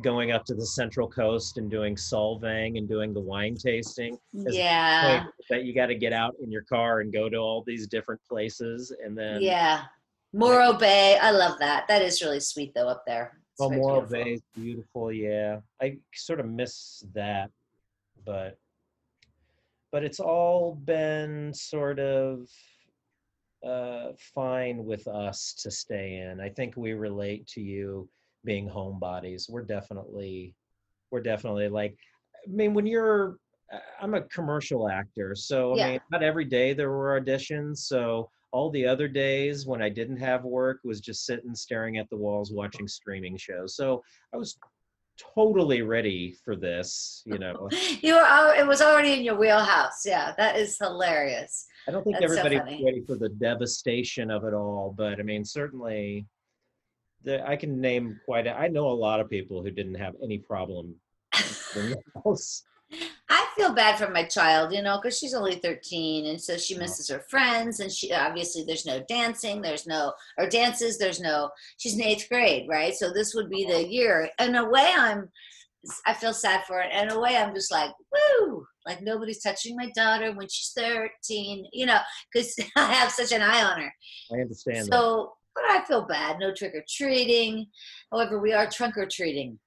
[0.04, 4.17] going up to the Central Coast and doing Solvang and doing the wine tasting.
[4.32, 5.26] Yeah.
[5.50, 8.21] that you got to get out in your car and go to all these different
[8.30, 9.86] places, and then Yeah.
[10.34, 11.17] Morro Bay.
[11.19, 11.88] I love that.
[11.88, 13.39] That is really sweet though up there.
[13.54, 14.23] It's Oh, Morro beautiful.
[14.26, 15.12] Bay is beautiful.
[15.12, 17.50] Yeah, I sort of miss that,
[18.23, 18.58] but
[19.91, 22.47] but it's all been sort of
[23.65, 26.39] uh, fine with us to stay in.
[26.39, 28.10] I think we relate to you
[28.45, 29.50] being homebodies.
[29.50, 30.56] We're definitely
[31.12, 31.97] we're definitely like.
[32.45, 33.38] I mean, when you're
[34.00, 35.86] I'm a commercial actor, so I Yeah.
[35.91, 37.78] mean, not every day there were auditions.
[37.80, 42.10] So all the other days when I didn't have work was just sitting staring at
[42.10, 43.76] the walls watching streaming shows.
[43.76, 44.58] So I was
[45.17, 47.69] totally ready for this, you know.
[48.01, 50.06] you were al- it was already in your wheelhouse.
[50.06, 51.65] Yeah, that is hilarious.
[51.88, 55.19] I don't think That's so everybody was ready for the devastation of it all, but
[55.19, 56.25] I mean, certainly
[57.23, 60.15] the, I can name quite a, I know a lot of people who didn't have
[60.23, 60.95] any problem
[61.75, 62.63] in the house.
[63.30, 66.78] I feel bad for my child, you know, because she's only 13, and so she
[66.78, 71.50] misses her friends, and she obviously there's no dancing, there's no or dances, there's no.
[71.78, 72.93] She's in eighth grade, right?
[72.93, 73.88] So this would be the uh-huh.
[73.88, 74.30] year.
[74.39, 75.30] In a way, I'm.
[76.06, 76.91] I feel sad for it.
[76.91, 78.65] In a way, I'm just like, woo!
[78.86, 82.00] Like nobody's touching my daughter when she's 13, you know,
[82.32, 83.93] because I have such an eye on her.
[84.34, 84.93] I understand that.
[84.93, 86.38] So, but I feel bad.
[86.39, 87.67] No trick or treating.
[88.12, 89.60] However, we are trunk or treating,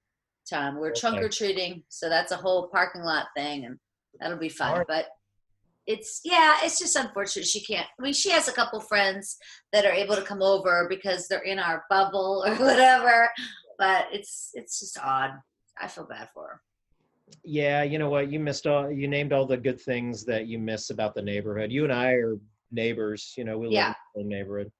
[0.50, 0.76] Tom.
[0.78, 3.78] We're trunk or treating, so that's a whole parking lot thing, and
[4.18, 4.72] that'll be fun.
[4.72, 4.86] Alright.
[4.88, 5.06] But
[5.86, 7.86] it's yeah, it's just unfortunate she can't.
[7.98, 9.36] I mean, she has a couple friends
[9.72, 13.28] that are able to come over because they're in our bubble or whatever.
[13.78, 15.32] But it's it's just odd.
[15.80, 16.60] I feel bad for her.
[17.44, 18.30] Yeah, you know what?
[18.30, 18.90] You missed all.
[18.90, 21.70] You named all the good things that you miss about the neighborhood.
[21.72, 22.36] You and I are
[22.72, 23.34] neighbors.
[23.36, 23.88] You know, we live Yeah.
[23.88, 24.72] in the same neighborhood.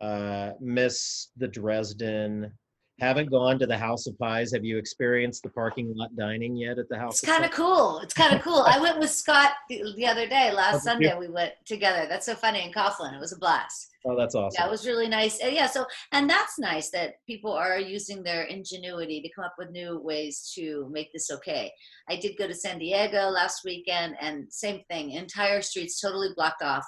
[0.00, 2.52] Uh, miss the Dresden.
[2.98, 4.52] Haven't gone to the House of Pies.
[4.52, 7.22] Have you experienced the parking lot dining yet at the House?
[7.22, 7.98] It's kind of cool.
[7.98, 8.64] It's kind of cool.
[8.66, 10.84] I went with Scott the, the other day, last?
[10.84, 11.14] Sunday.
[11.18, 12.06] We went together.
[12.08, 13.14] That's so funny in Coughlin.
[13.14, 13.96] It was a blast.
[14.06, 14.56] Oh, that's awesome.
[14.56, 15.40] That was really nice.
[15.40, 19.56] And yeah, so and that's nice that people are using their ingenuity to come up
[19.58, 21.72] with new ways to make this okay.
[22.08, 26.62] I did go to San Diego last weekend and same thing, entire streets totally blocked
[26.62, 26.86] off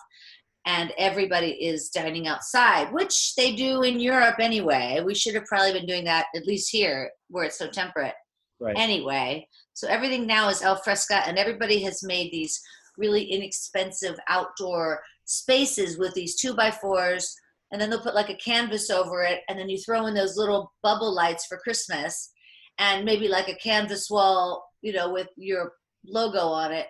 [0.68, 5.00] and everybody is dining outside, which they do in Europe anyway.
[5.02, 8.12] We should have probably been doing that at least here where it's so temperate.
[8.60, 8.76] Right.
[8.76, 9.46] anyway.
[9.74, 12.60] So everything now is al fresco, and everybody has made these
[12.98, 17.34] really inexpensive outdoor spaces with these two by fours,
[17.70, 20.36] and then they'll put like a canvas over it, and then you throw in those
[20.36, 22.32] little bubble lights for Christmas,
[22.78, 25.72] and maybe like a canvas wall, you know, with your
[26.04, 26.88] logo on it.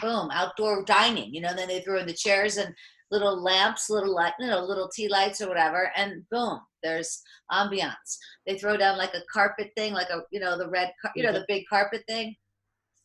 [0.00, 1.34] Boom, outdoor dining.
[1.34, 2.74] You know, and then they throw in the chairs and
[3.10, 8.16] little lamps, little light, you know, little tea lights or whatever, and boom, there's ambiance.
[8.46, 11.22] They throw down like a carpet thing, like a you know the red, car- you
[11.22, 12.36] know the big carpet thing,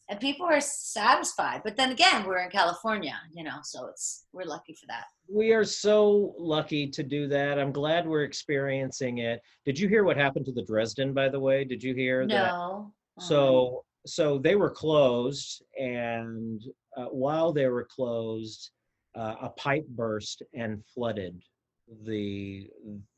[0.10, 1.62] and people are satisfied.
[1.64, 5.06] But then again, we're in California, you know, so it's we're lucky for that.
[5.28, 7.60] We are so lucky to do that.
[7.60, 9.42] I'm glad we're experiencing it.
[9.66, 11.64] Did you hear what happened to the Dresden, by the way?
[11.64, 12.52] Did you hear that?
[12.52, 12.94] No.
[13.20, 16.62] So, so they were closed, and
[16.98, 18.72] uh, while they were closed,
[19.16, 21.42] uh, a pipe burst and flooded
[22.06, 22.68] the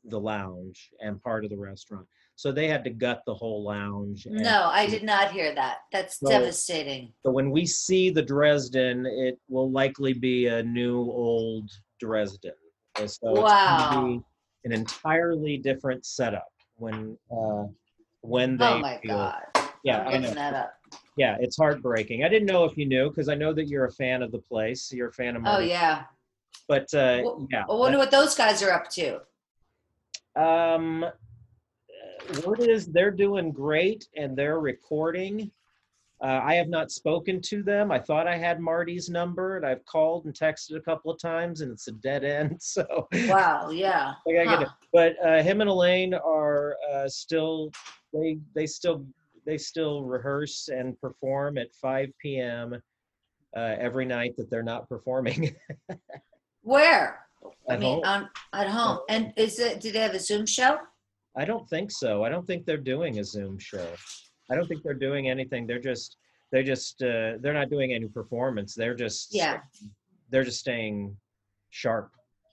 [0.04, 2.06] the lounge and part of the restaurant.
[2.36, 4.26] So they had to gut the whole lounge.
[4.30, 5.78] no, I did not hear that.
[5.90, 7.12] That's So- devastating.
[7.24, 12.52] So when we see the Dresden, it will likely be a new old Dresden.
[12.98, 14.22] And So Wow.
[14.64, 17.64] an entirely different setup when uh,
[18.20, 18.66] when they.
[18.66, 19.42] Oh my god.
[19.84, 20.34] Yeah, I'm I know.
[20.34, 20.74] that up.
[21.16, 22.24] Yeah, it's heartbreaking.
[22.24, 24.38] I didn't know if you knew because I know that you're a fan of the
[24.38, 24.92] place.
[24.92, 25.42] You're a fan of.
[25.46, 26.04] Oh yeah.
[26.68, 27.64] But uh, Well- yeah.
[27.68, 29.20] I wonder what those guys are up to.
[30.36, 31.04] Um,
[32.44, 35.50] word is they're doing great and they're recording.
[36.22, 37.92] Uh, I have not spoken to them.
[37.92, 41.60] I thought I had Marty's number and I've called and texted a couple of times
[41.60, 42.56] and it's a dead end.
[42.60, 43.70] So Wow.
[43.70, 44.14] Yeah.
[44.28, 44.68] I gotta get it.
[44.92, 47.70] But uh, him and Elaine are uh, still
[48.12, 49.04] they they still
[49.48, 52.74] they still rehearse and perform at 5 p.m.
[53.56, 55.56] Uh, every night that they're not performing.
[56.62, 57.20] Where?
[57.70, 58.04] I mean, home.
[58.04, 58.98] on at home.
[59.08, 59.80] And is it?
[59.80, 60.76] Do they have a Zoom show?
[61.34, 62.24] I don't think so.
[62.24, 63.88] I don't think they're doing a Zoom show.
[64.50, 65.66] I don't think they're doing anything.
[65.66, 66.18] They're just
[66.52, 68.74] they're just uh, they're not doing any performance.
[68.74, 69.60] They're just Yeah.
[70.28, 71.16] they're just staying
[71.70, 72.10] sharp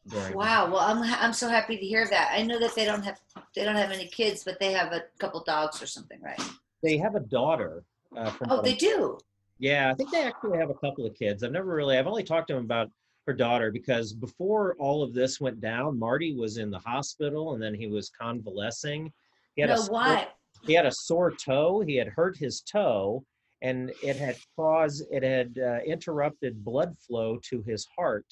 [0.08, 0.34] during.
[0.34, 0.72] Wow.
[0.72, 2.32] Well, I'm I'm so happy to hear that.
[2.32, 3.20] I know that they don't have
[3.54, 6.40] they don't have any kids, but they have a couple dogs or something, right?
[6.86, 7.84] They have a daughter.
[8.16, 9.18] Uh, from Oh, they do.
[9.58, 11.44] Yeah, I think they actually have a couple of kids.
[11.44, 11.98] I've never really.
[11.98, 12.90] I've only talked to him about
[13.26, 17.62] her daughter because before all of this went down, Marty was in the hospital and
[17.62, 19.12] then he was convalescing.
[19.56, 20.28] He had a sore- why?
[20.64, 21.82] he had a sore toe.
[21.82, 23.24] He had hurt his toe,
[23.62, 28.32] and it had caused it had uh, interrupted blood flow to his heart,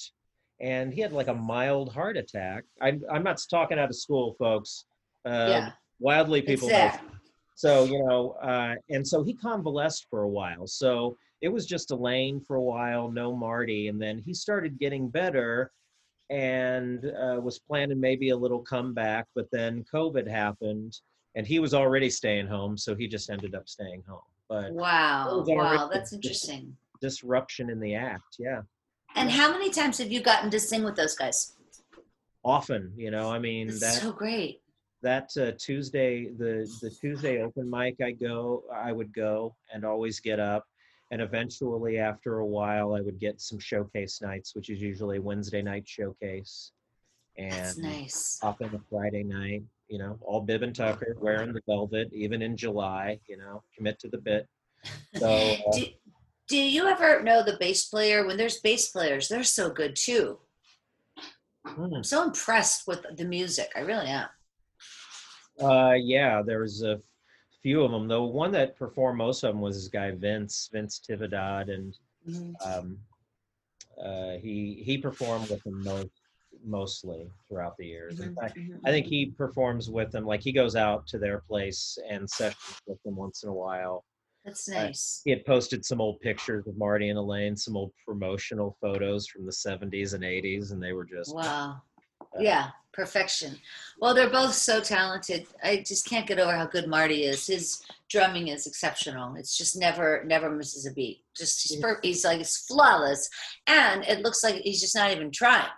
[0.60, 2.66] and he had like a mild heart attack.
[2.82, 4.86] I'm I'm not talking out of school, folks.
[5.26, 5.72] Uh, yeah.
[6.00, 6.70] Wildly, people.
[7.56, 10.68] So you know, uh, and so he convalesced for a while.
[10.68, 15.10] So it was just Elaine for a while, no Marty, and then he started getting
[15.10, 15.72] better,
[16.30, 19.28] and uh, was planning maybe a little comeback.
[19.36, 21.00] But then COVID happened,
[21.36, 24.22] and he was already staying home, so he just ended up staying home.
[24.50, 25.44] But Wow.
[25.48, 25.90] Wow.
[25.92, 26.76] That's interesting.
[27.02, 28.62] disruption in the act, yeah,
[29.16, 31.54] And how many times have you gotten to sing with those guys?
[32.44, 33.32] often, you know.
[33.32, 34.63] I mean that's, that so great.
[35.04, 40.20] That uh, Tuesday, the the Tuesday open mic, I go, I would go and always
[40.20, 40.66] get up,
[41.12, 45.62] and eventually, after a while, I would get some showcase nights, which is usually Wednesday
[45.62, 46.72] night showcase,
[47.38, 48.40] That's and nice.
[48.42, 49.64] up on a Friday night.
[49.90, 53.20] You know, all bib and tucker, wearing the velvet, even in July.
[53.28, 54.48] You know, commit to the bit.
[55.16, 55.86] So uh, do,
[56.48, 58.26] do you ever know the bass player?
[58.26, 60.40] When there's bass players, they're so good too.
[61.66, 61.94] hmm.
[61.94, 63.70] I'm so impressed with the music.
[63.76, 64.30] I really am.
[65.62, 67.00] Uh, yeah, there was a
[67.62, 68.08] few of them.
[68.08, 71.98] The one that performed most of them was this guy Vince Vince Tividad, and
[72.64, 72.98] um,
[74.04, 76.12] uh, he he performed with them most
[76.66, 78.20] mostly throughout the years.
[78.20, 79.10] In Mhm, fact, mhm, I think mhm.
[79.10, 80.26] he performs with them.
[80.26, 84.06] Like he goes out to their place and sessions with them once in a while.
[84.46, 85.22] That's nice.
[85.24, 89.46] He had posted some old pictures of Marty and Elaine, some old promotional photos from
[89.46, 91.82] the 70s and 80s, and they were just Wow.
[92.40, 93.58] Yeah, perfection.
[94.00, 95.46] Well, they're both so talented.
[95.64, 97.48] I just can't get over how good Marty is.
[97.48, 99.36] His drumming is exceptional.
[99.36, 101.24] It's just never, never misses a beat.
[101.36, 103.30] Just he's, per- he's like it's flawless,
[103.68, 105.70] and it looks like he's just not even trying.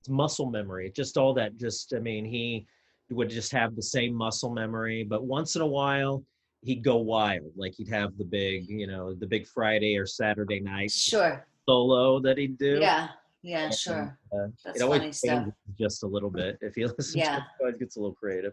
[0.00, 2.66] it's muscle memory just all that just i mean he
[3.10, 6.22] would just have the same muscle memory but once in a while
[6.62, 10.60] he'd go wild like he'd have the big you know the big friday or saturday
[10.60, 11.46] night Sure.
[11.68, 13.08] solo that he'd do Yeah.
[13.48, 13.64] Yeah.
[13.64, 14.18] And, Sure.
[14.32, 15.30] uh, That's it always funny stuff.
[15.30, 17.36] changes just a little bit if you listen Yeah.
[17.36, 18.52] to it, it always gets a little creative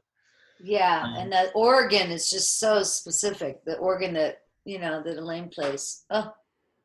[0.63, 3.63] Yeah, Um, and that organ is just so specific.
[3.65, 6.05] The organ that you know that Elaine plays.
[6.09, 6.31] Oh,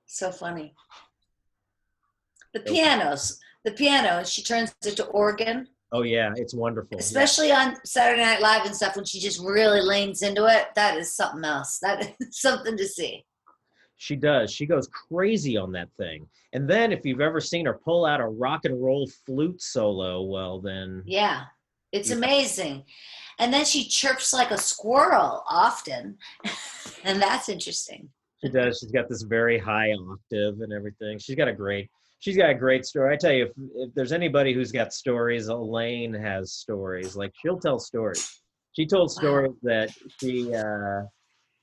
[0.06, 0.74] so funny.
[2.52, 5.68] The pianos, the piano, she turns it to organ.
[5.92, 6.96] Oh yeah, it's wonderful.
[6.96, 7.00] Yeah.
[7.00, 10.66] especially on Saturday Night Live and stuff when she just really leans into it.
[10.74, 11.78] That is something else.
[11.78, 13.24] That is something to see.
[14.00, 14.50] She does.
[14.50, 16.26] She goes crazy on that thing.
[16.54, 20.22] And then if you've ever seen her pull out a rock and roll flute solo,
[20.22, 21.44] well then Yeah,
[21.92, 22.16] it's Yeah.
[22.16, 22.84] amazing.
[23.38, 26.16] And then she chirps like a squirrel often,
[27.04, 28.08] and that's interesting.
[28.42, 28.78] she does.
[28.78, 31.18] She's got this very high octave and everything.
[31.18, 31.90] She's got a great
[32.20, 33.12] she's got a great story.
[33.12, 37.16] I tell you, if, if there's anybody who's got stories, Elaine has stories.
[37.16, 38.26] Like she'll tell stories.
[38.72, 39.20] She told Wow.
[39.20, 41.02] stories that she uh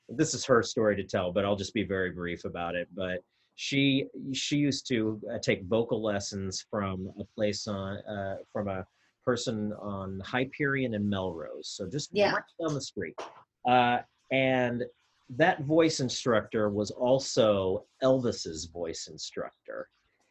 [0.09, 2.87] this is her story to tell, but I'll just be very brief about it.
[2.95, 3.19] But
[3.55, 8.85] she she used to uh, take vocal lessons from a place on uh, from a
[9.25, 12.31] person on Hyperion and Melrose, so just Yeah.
[12.33, 13.15] right down the street.
[13.67, 13.99] Uh,
[14.31, 14.83] and
[15.31, 19.89] that voice instructor was also Elvis's voice instructor,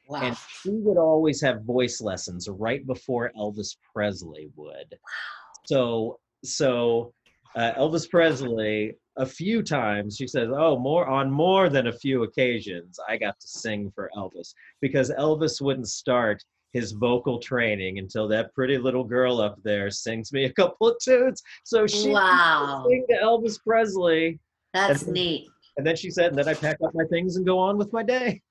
[0.09, 0.23] Wow.
[0.23, 4.91] and she would always have voice lessons right before Elvis Presley would.
[4.93, 5.59] Wow.
[5.67, 7.13] So so
[7.55, 12.23] uh, Elvis Presley a few times she says oh more on more than a few
[12.25, 16.43] occasions i got to sing for elvis because elvis wouldn't start
[16.73, 20.97] his vocal training until that pretty little girl up there sings me a couple of
[21.03, 22.85] tunes so she Wow.
[22.89, 24.39] sing to elvis presley
[24.75, 25.49] That's and- neat.
[25.79, 27.93] and then she said and then i pack up my things and go on with
[27.93, 28.43] my day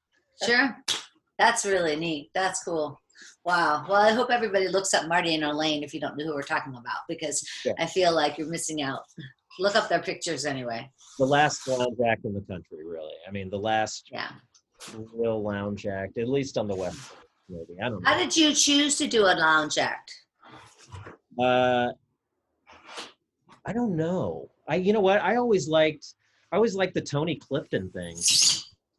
[0.44, 0.76] Sure.
[1.40, 2.30] That's really neat.
[2.34, 3.00] That's cool.
[3.46, 3.86] Wow.
[3.88, 6.42] Well, I hope everybody looks up Marty and Elaine if you don't know who we're
[6.44, 7.72] talking about because Yeah.
[7.80, 9.04] I feel like you're missing out.
[9.60, 10.90] Look up their pictures anyway.
[11.20, 14.32] the last lounge act in the country really i mean the last Yeah.
[15.14, 17.00] real lounge act at least on the west
[17.50, 20.12] maybe i don't know How did you choose to do a lounge act?
[21.40, 21.90] Uh,
[23.66, 24.50] I don't know.
[24.68, 25.22] I you know what?
[25.22, 26.06] I always liked
[26.52, 28.16] I always liked the Tony Clifton thing,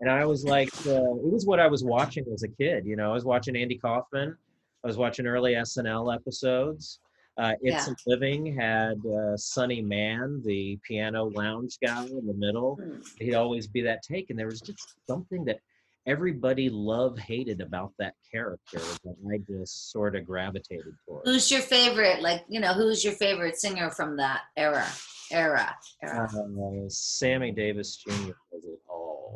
[0.01, 2.85] and I always liked uh, it was what I was watching as a kid.
[2.85, 4.37] You know, I was watching Andy Kaufman.
[4.85, 7.01] I was watching early SNL episodes.
[7.39, 7.93] Uh, it's Yeah.
[7.93, 12.77] a Living had uh, Sonny Man, the piano lounge guy in the middle.
[12.77, 13.01] Hmm.
[13.19, 15.61] He'd always be that take, and there was just something that
[16.07, 21.29] everybody love hated about that character that I just sort of gravitated towards.
[21.29, 22.23] Who's your favorite?
[22.23, 24.87] Like, you know, who's your favorite singer from that era?
[25.33, 25.77] Era.
[26.03, 26.29] Era.
[26.33, 28.33] Uh, Sammy Davis Jr.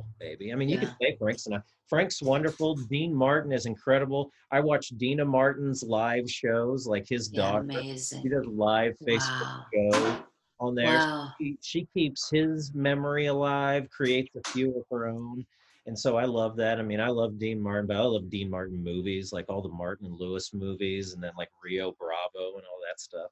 [0.00, 0.52] all, baby.
[0.52, 0.80] I mean, you Yeah.
[0.86, 1.62] could say Frank Sinatra.
[1.88, 2.76] Frank's wonderful.
[2.76, 4.30] Dean Martin is incredible.
[4.50, 7.82] I watch Deana Martin's live shows, like his Yeah, daughter.
[7.82, 9.66] He does live Facebook Wow.
[9.74, 10.24] show
[10.60, 10.98] on there.
[10.98, 11.32] Wow.
[11.40, 15.44] She, she keeps his memory alive, creates a few of her own.
[15.86, 16.78] And so I love that.
[16.78, 19.68] I mean, I love Dean Martin, but I love Dean Martin movies, like all the
[19.70, 23.30] Martin and Lewis movies, and then like Rio Bravo and all that stuff.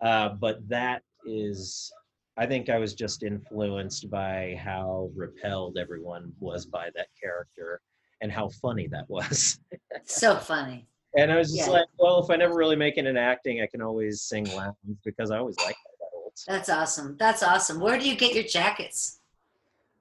[0.00, 1.90] Uh, but that is,
[2.38, 7.80] I think I was just influenced by how repelled everyone was by that character
[8.20, 9.58] and how funny that was.
[10.04, 10.86] So funny.
[11.18, 11.72] And I was just Yeah.
[11.72, 14.76] like, well, if I never really make it in acting, I can always sing lounge
[15.04, 16.32] because I always like that old.
[16.46, 17.16] That's awesome.
[17.18, 17.80] That's awesome.
[17.80, 19.20] Where do you get your jackets?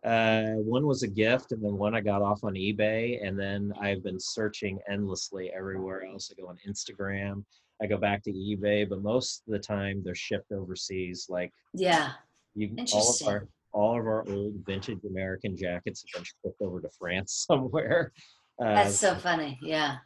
[0.04, 3.74] Uh, one was a gift, and then one I got off on eBay, and then
[3.82, 6.32] I've been searching endlessly everywhere else.
[6.32, 7.44] I go on Instagram,
[7.82, 11.28] I go back to eBay, but most of the time they're shipped overseas.
[11.30, 12.12] Like Yeah.
[12.56, 16.82] You, all of our all of our old vintage American jackets have been shipped over
[16.82, 18.12] to France somewhere.
[18.60, 19.60] Uh, That's so funny.
[19.62, 19.98] Yeah.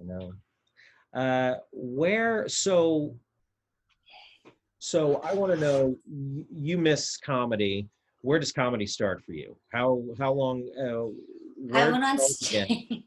[0.00, 0.32] you know
[1.14, 3.14] uh where so
[4.80, 5.96] so i want to know
[6.52, 7.88] you miss comedy
[8.22, 11.06] where does comedy start for you how how long uh,
[11.72, 12.66] I went on did it begin?
[12.66, 13.02] stage.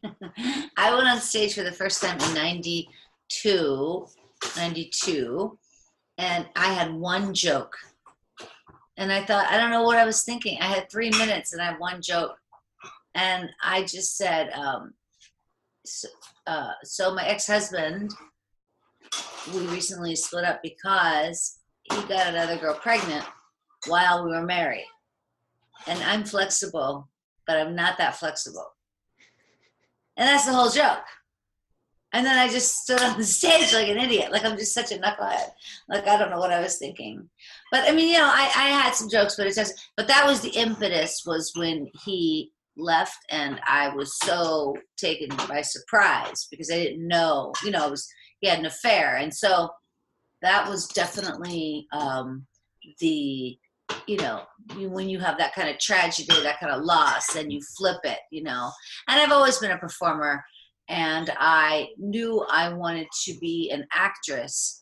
[0.77, 4.07] I went on stage for the first time in 92,
[4.55, 5.59] 92,
[6.17, 7.75] and I had one joke.
[8.97, 10.57] And I thought, I don't know what I was thinking.
[10.59, 12.37] I had three minutes and I had one joke.
[13.15, 14.93] And I just said, um,
[15.85, 16.07] so,
[16.47, 18.11] uh, so my ex husband,
[19.53, 23.25] we recently split up because he got another girl pregnant
[23.87, 24.87] while we were married.
[25.87, 27.07] And I'm flexible
[27.47, 28.73] but I'm not that flexible.
[30.17, 31.05] And that's the whole joke.
[32.13, 34.31] And then I just stood on the stage like an idiot.
[34.31, 35.51] Like I'm just such a knucklehead.
[35.87, 37.29] Like I don't know what I was thinking.
[37.71, 40.25] But I mean, you know, I, I had some jokes, but it's just but that
[40.25, 46.71] was the impetus was when he left and I was so taken by surprise because
[46.71, 48.07] I didn't know, you know, it was
[48.39, 49.17] he had an affair.
[49.17, 49.69] And so
[50.41, 52.45] that was definitely um
[52.99, 53.57] the
[54.05, 54.43] you know
[54.89, 58.19] when you have that kind of tragedy that kind of loss and you flip it
[58.31, 58.69] you know
[59.07, 60.43] and i've always been a performer
[60.89, 64.81] and i knew i wanted to be an actress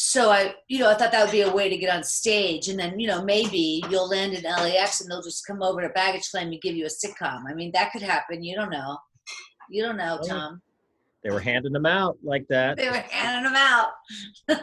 [0.00, 2.68] so i you know i thought that would be a way to get on stage
[2.68, 5.88] and then you know maybe you'll land in lax and they'll just come over to
[5.88, 8.96] baggage claim and give you a sitcom i mean that could happen you don't know
[9.68, 10.62] you don't know tom
[11.24, 12.76] They were handing them out like that.
[12.76, 13.90] They were handing them out.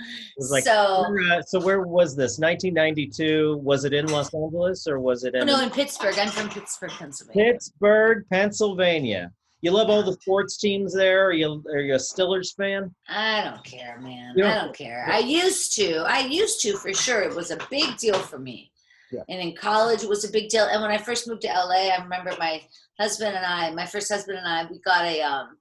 [0.00, 2.38] It was like, so, where, uh, so where was this?
[2.38, 3.60] 1992.
[3.64, 6.16] Was it in Los Angeles or was it oh, in no, in Pittsburgh.
[6.18, 7.52] I'm from Pittsburgh, Pennsylvania.
[7.52, 9.32] Pittsburgh, Pennsylvania?
[9.60, 11.26] You love all the sports teams there?
[11.26, 12.94] Are you are you a Stillers fan?
[13.08, 14.40] I don't care, man.
[14.40, 15.06] I don't- care.
[15.10, 15.96] I used to.
[16.06, 17.22] I used to for sure.
[17.22, 18.70] It was a big deal for me.
[19.10, 19.22] Yeah.
[19.28, 20.64] And in college, it was a big deal.
[20.66, 22.62] And when I first moved to LA, I remember my
[23.00, 25.56] husband and I, my first husband and I, we got a, um,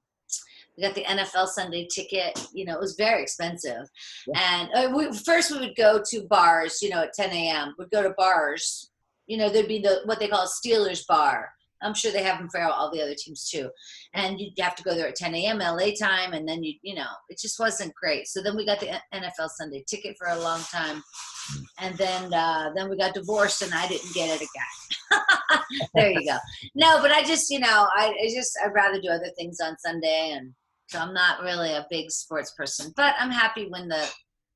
[0.75, 2.45] we got the NFL Sunday ticket.
[2.53, 3.87] You know, it was very expensive.
[4.35, 6.81] And uh, we, first, we would go to bars.
[6.83, 7.73] You know, at 10 a.m.
[7.79, 8.91] We'd go to bars.
[9.27, 11.49] You know, there'd be the what they call a Steelers bar.
[11.81, 13.69] I'm sure they have them for all the other teams too
[14.17, 15.59] and you'd have to go there at 10 a.m.
[15.59, 18.27] LA time, and then you, you know, it just wasn't great.
[18.27, 21.03] So then we got the NFL Sunday ticket for a long time,
[21.79, 25.21] and then uh, then we got divorced, and I didn't get it again.
[25.93, 26.37] there you go.
[26.75, 29.77] No, but I just, you know, I, I just I'd rather do other things on
[29.77, 30.53] Sunday, and
[30.87, 32.93] so I'm not really a big sports person.
[32.95, 34.07] But I'm happy when the,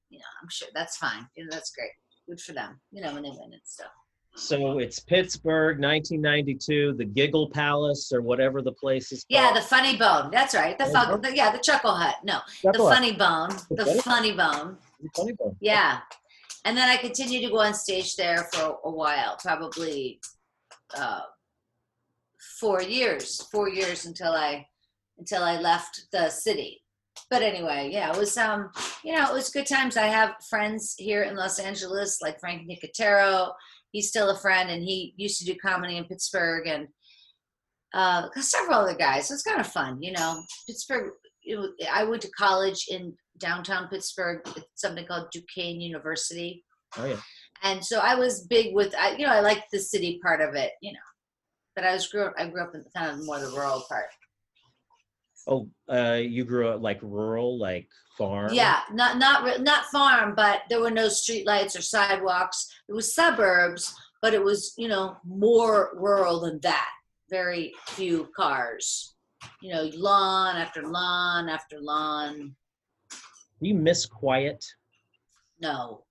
[0.09, 1.27] you know, I'm sure that's fine.
[1.35, 1.91] You know, that's great.
[2.27, 2.79] Good for them.
[2.91, 3.91] You know, when they win and stuff.
[4.35, 9.25] So it's Pittsburgh, 1992, the Giggle Palace or whatever the place is.
[9.27, 10.29] Yeah, the funny bone.
[10.31, 10.77] That's right.
[10.77, 12.15] The, fun, the yeah, the chuckle hut.
[12.23, 13.49] No, That's the funny bone.
[13.69, 14.77] The The funny- funny bone.
[15.01, 15.57] The funny bone.
[15.59, 15.99] Yeah.
[16.63, 20.21] And then I continued to go on stage there for a while, probably
[20.95, 21.21] uh,
[22.59, 24.67] four years, four years until I
[25.17, 26.83] until I left the city.
[27.29, 28.69] But anyway, yeah, it was um,
[29.03, 29.97] you know, it was good times.
[29.97, 33.51] I have friends here in Los Angeles, like Frank Nicotero.
[33.91, 36.87] He's still a friend, and he used to do comedy in Pittsburgh, and
[37.93, 39.27] uh, several other guys.
[39.27, 40.41] So it's kind of fun, you know.
[40.67, 41.11] Pittsburgh.
[41.43, 41.59] It,
[41.91, 44.41] I went to college in downtown Pittsburgh.
[44.55, 46.63] It's something called Duquesne University,
[46.97, 47.19] Oh yeah.
[47.63, 48.93] and so I was big with.
[48.95, 50.99] I, you know, I liked the city part of it, you know.
[51.75, 52.29] But I was grew.
[52.37, 54.05] I grew up in kind of more the rural part.
[55.47, 57.87] Oh, uh, you grew up like rural, like
[58.17, 58.53] farm.
[58.53, 62.69] Yeah, not not not farm, but there were no streetlights or sidewalks.
[62.87, 66.89] It was suburbs, but it was you know more rural than that.
[67.29, 69.15] Very few cars.
[69.61, 72.55] You know, lawn after lawn after lawn.
[73.09, 74.63] Do you miss quiet?
[75.59, 76.03] No,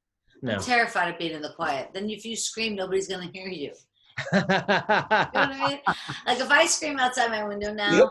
[0.42, 0.54] No.
[0.54, 1.90] I'm terrified of being in the quiet.
[1.92, 3.72] Then if you scream, nobody's gonna hear you.
[4.32, 5.80] You know what I mean?
[6.26, 8.08] Like if I scream outside my window now, Yep.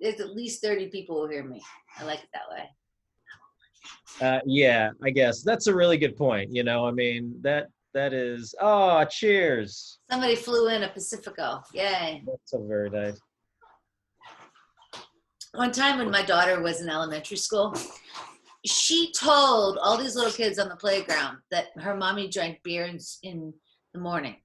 [0.00, 1.62] There's at least thirty people will hear me.
[1.98, 4.26] I like it that way.
[4.26, 6.52] uh, yeah, I guess that's a really good point.
[6.52, 8.54] You know, I mean that that is.
[8.60, 9.98] Oh, cheers.
[10.10, 11.62] Somebody flew in a Pacifico.
[11.74, 12.22] Yay.
[12.26, 13.20] That's so very nice.
[15.54, 17.74] one time when my daughter was in elementary school,
[18.64, 22.98] she told all these little kids on the playground that her mommy drank beer in,
[23.22, 23.52] in
[23.94, 24.36] the morning.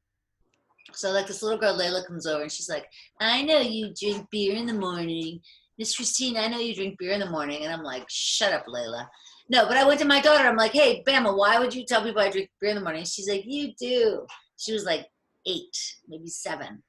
[0.96, 2.86] So like this little girl Layla comes over and she's like,
[3.20, 5.42] "I know you drink beer in the morning,
[5.78, 6.38] Miss Christine.
[6.38, 9.08] I know you drink beer in the morning." And I'm like, "Shut up, Layla."
[9.50, 10.48] No, but I went to my daughter.
[10.48, 13.04] I'm like, "Hey, Bama, why would you tell people I drink beer in the morning?"
[13.06, 14.26] She's like, "You do."
[14.58, 15.08] She was like
[15.46, 15.78] eight,
[16.08, 16.84] maybe seven.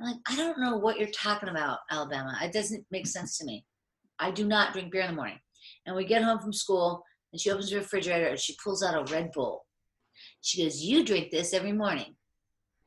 [0.00, 2.38] I'm like, I don't know what you're talking about, Alabama.
[2.42, 3.66] It doesn't make sense to me.
[4.18, 5.38] I do not drink beer in the morning.
[5.86, 8.94] And we get home from school, and she opens the refrigerator and she pulls out
[8.94, 9.66] a Red Bull.
[10.40, 12.16] She goes, "You drink this every morning."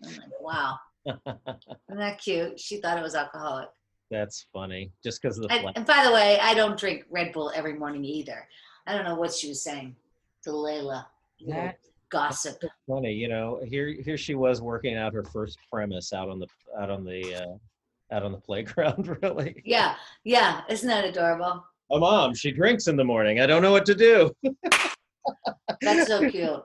[0.06, 3.70] I'm like, "Wow, isn't that cute?" She thought it was alcoholic.
[4.12, 4.92] That's funny.
[5.04, 7.74] Just because of the And, and by the way, I don't drink Red Bull every
[7.74, 8.48] morning either.
[8.86, 9.96] I don't know what she was saying
[10.44, 11.06] to Layla.
[11.48, 11.78] That-
[12.10, 12.62] gossip.
[12.88, 16.46] funny you know here here she was working out her first premise out on the
[16.80, 20.62] out on the uh out on the playground really Yeah, yeah.
[20.70, 21.66] Isn't that adorable?
[21.90, 24.32] oh mom she drinks in the morning i don't know what to do
[25.82, 26.64] That's so cute.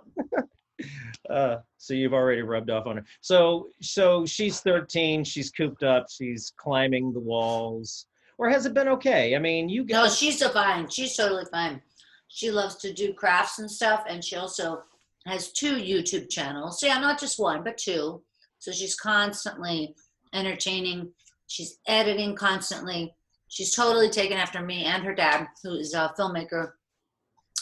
[1.30, 6.06] Uh so you've already rubbed off on her so so she's 13 she's cooped up
[6.10, 8.06] she's climbing the walls
[8.38, 10.88] or has it been okay i mean you No, she's so fine.
[10.88, 11.82] She's totally fine.
[12.28, 14.82] She loves to do crafts and stuff, and she also
[15.26, 16.80] has two YouTube channels.
[16.80, 18.22] So yeah, not just one, but two.
[18.58, 19.94] So she's constantly
[20.34, 21.12] entertaining.
[21.46, 23.14] She's editing constantly.
[23.48, 26.72] She's totally taken after me and her dad, who is a filmmaker.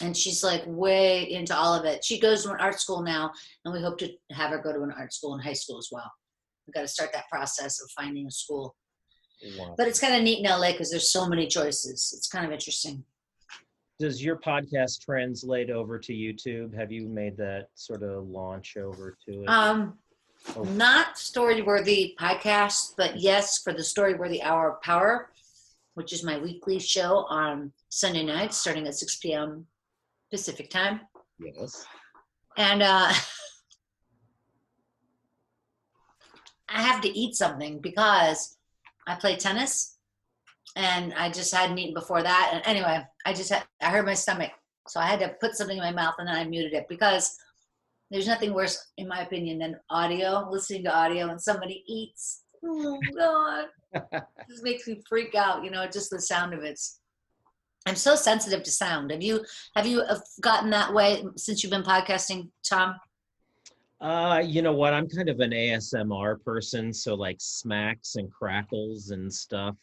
[0.03, 2.05] And she's like way into all of it.
[2.05, 3.31] She goes to an art school now,
[3.65, 5.89] and we hope to have her go to an art school in high school as
[5.91, 6.11] well.
[6.67, 8.77] We've got to start that process of finding a school.
[9.59, 9.75] Wow.
[9.79, 12.13] But it's kind of neat in LA because there's so many choices.
[12.17, 13.05] It's kind of interesting.
[13.99, 19.17] does your podcast translate over to youtube have you made that sort of launch over
[19.25, 19.99] to it Um,
[20.55, 20.63] Oh.
[20.65, 25.31] not storyworthy podcast, but yes, for the storyworthy hour of power,
[25.95, 29.67] which is my weekly show on Sunday nights, starting at 6 p.m.
[30.37, 31.01] Pacific time.
[31.39, 31.87] yes
[32.59, 33.11] And uh,
[36.69, 38.59] I have to eat something because
[39.07, 39.97] I play tennis
[40.77, 42.51] and I just hadn't eaten before that.
[42.53, 44.51] And anyway, I just had, I heard my stomach,
[44.89, 47.35] so I had to put something in my mouth, and then I muted it because
[48.11, 50.47] there's nothing worse, in my opinion, than audio.
[50.51, 52.43] Listening to audio and somebody eats.
[52.63, 53.67] Oh God,
[54.49, 55.65] this makes me freak out.
[55.65, 57.01] You know, just the sound of it's.
[57.87, 59.13] I'm so sensitive to sound.
[59.13, 59.45] Have you
[59.77, 62.97] have you uh, gotten that way since you've been podcasting, Tom?
[64.01, 64.93] Uh, you know what?
[64.93, 69.77] I'm kind of an ASMR person, so like smacks and crackles and stuff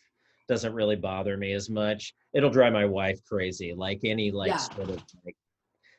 [0.49, 2.13] doesn't really bother me as much.
[2.33, 3.73] It'll drive my wife crazy.
[3.73, 4.57] Like any like Yeah.
[4.57, 5.37] sort of like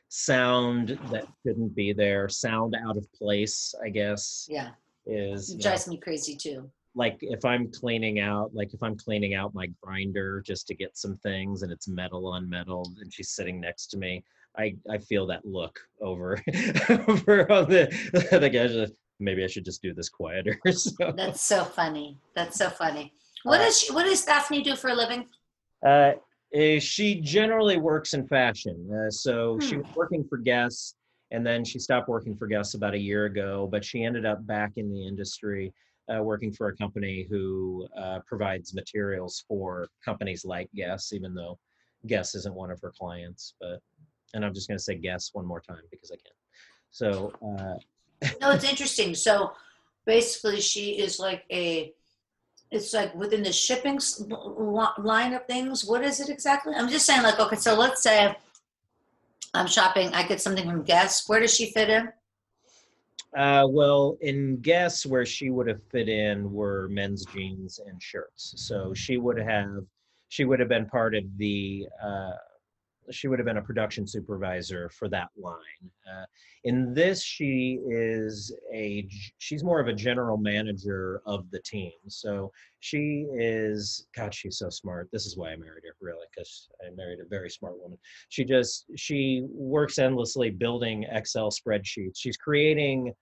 [0.09, 4.69] sound that shouldn't be there, sound out of place, I guess, Yeah,
[5.07, 6.69] is it know, drives me crazy too.
[6.95, 10.97] Like if I'm cleaning out, like if I'm cleaning out my grinder just to get
[10.97, 14.23] some things and it's metal on metal and she's sitting next to me,
[14.57, 16.41] I I feel that look over
[17.07, 17.89] over on the
[18.39, 18.87] the guy.
[19.19, 20.59] Maybe I should just do this quieter.
[20.71, 22.17] so, That's so funny.
[22.35, 23.13] That's so funny.
[23.43, 25.27] What does she, what does Daphne do for a living?
[25.85, 26.13] uh,
[26.53, 28.89] eh, she generally works in fashion.
[28.93, 29.81] Uh, so she Hmm.
[29.81, 30.95] was working for Guess,
[31.31, 33.69] and then she stopped working for Guess about a year ago.
[33.71, 35.73] But she ended up back in the industry,
[36.13, 41.57] uh, working for a company who uh, provides materials for companies like Guess, even though
[42.07, 43.55] Guess isn't one of her clients.
[43.59, 43.79] But
[44.33, 46.33] and I'm just going to say Guess one more time because I can.
[46.91, 49.15] So uh, No, it's interesting.
[49.15, 49.53] So
[50.05, 51.93] basically, she is like a.
[52.71, 53.99] It's like within the shipping
[54.97, 55.85] line of things.
[55.85, 56.73] What is it exactly?
[56.75, 58.35] I'm just saying, like, okay, so let's say
[59.53, 60.09] I'm shopping.
[60.13, 61.29] I get something from Guess.
[61.29, 62.11] Where does she fit in?
[63.35, 68.53] Uh, well, in guess where she would have fit in were men's jeans and shirts.
[68.55, 69.83] So she would have,
[70.29, 72.31] she would have been part of the, uh,
[73.11, 75.91] she would have been a production supervisor for that line.
[76.09, 76.25] Uh,
[76.63, 79.07] in this, she is a,
[79.37, 81.91] she's more of a general manager of the team.
[82.07, 85.09] So she is, God, she's so smart.
[85.11, 87.99] This is why I married her, really, because I married a very smart woman.
[88.29, 92.15] She just, she works endlessly building Excel spreadsheets.
[92.15, 93.13] She's creating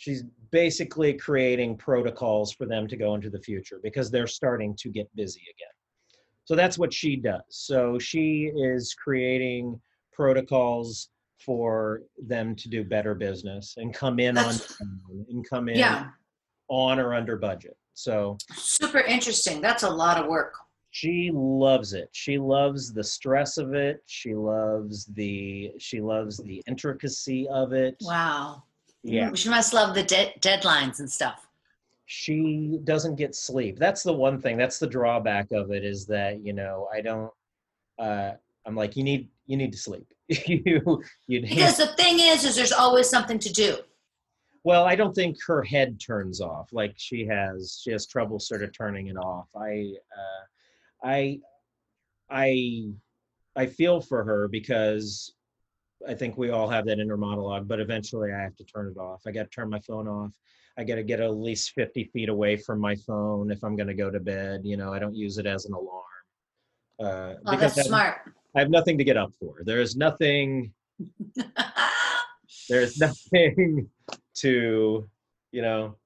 [0.00, 4.88] she's basically creating protocols for them to go into the future because they're starting to
[4.88, 5.74] get busy again.
[6.44, 7.42] So that's what she does.
[7.50, 9.78] So she is creating
[10.10, 11.10] protocols
[11.44, 15.76] for them to do better business and come in on That's- time and come in
[15.76, 16.08] Yeah,
[16.68, 17.76] on or under budget.
[17.92, 19.60] So super interesting.
[19.60, 20.54] That's a lot of work.
[20.92, 22.08] she loves it.
[22.12, 24.02] She loves the stress of it.
[24.06, 27.96] She loves the she loves the intricacy of it.
[28.00, 28.64] Wow.
[29.02, 29.32] Yeah.
[29.34, 31.46] She must love the de- deadlines and stuff.
[32.06, 36.40] she doesn't get sleep that's the one thing that's the drawback of it is that
[36.44, 37.30] you know i don't
[38.00, 38.32] uh
[38.66, 40.82] i'm like you need you need to sleep you
[41.28, 43.70] you need, Because the thing is, is there's always something to do.
[44.64, 48.62] well i don't think her head turns off like she has she has trouble sort
[48.64, 50.42] of turning it off i uh
[51.14, 51.38] i
[52.28, 52.48] i
[53.54, 55.34] i feel for her because
[56.08, 58.98] i think we all have that inner monologue but eventually i have to turn it
[58.98, 60.30] off i got to turn my phone off
[60.78, 63.86] i got to get at least 50 feet away from my phone if i'm going
[63.88, 66.04] to go to bed you know i don't use it as an alarm
[67.00, 68.16] uh, Oh, because that's I- smart.
[68.56, 69.62] I have nothing to get up for.
[69.64, 70.72] There's nothing
[72.68, 73.88] there's nothing
[74.34, 75.08] to
[75.52, 75.96] you know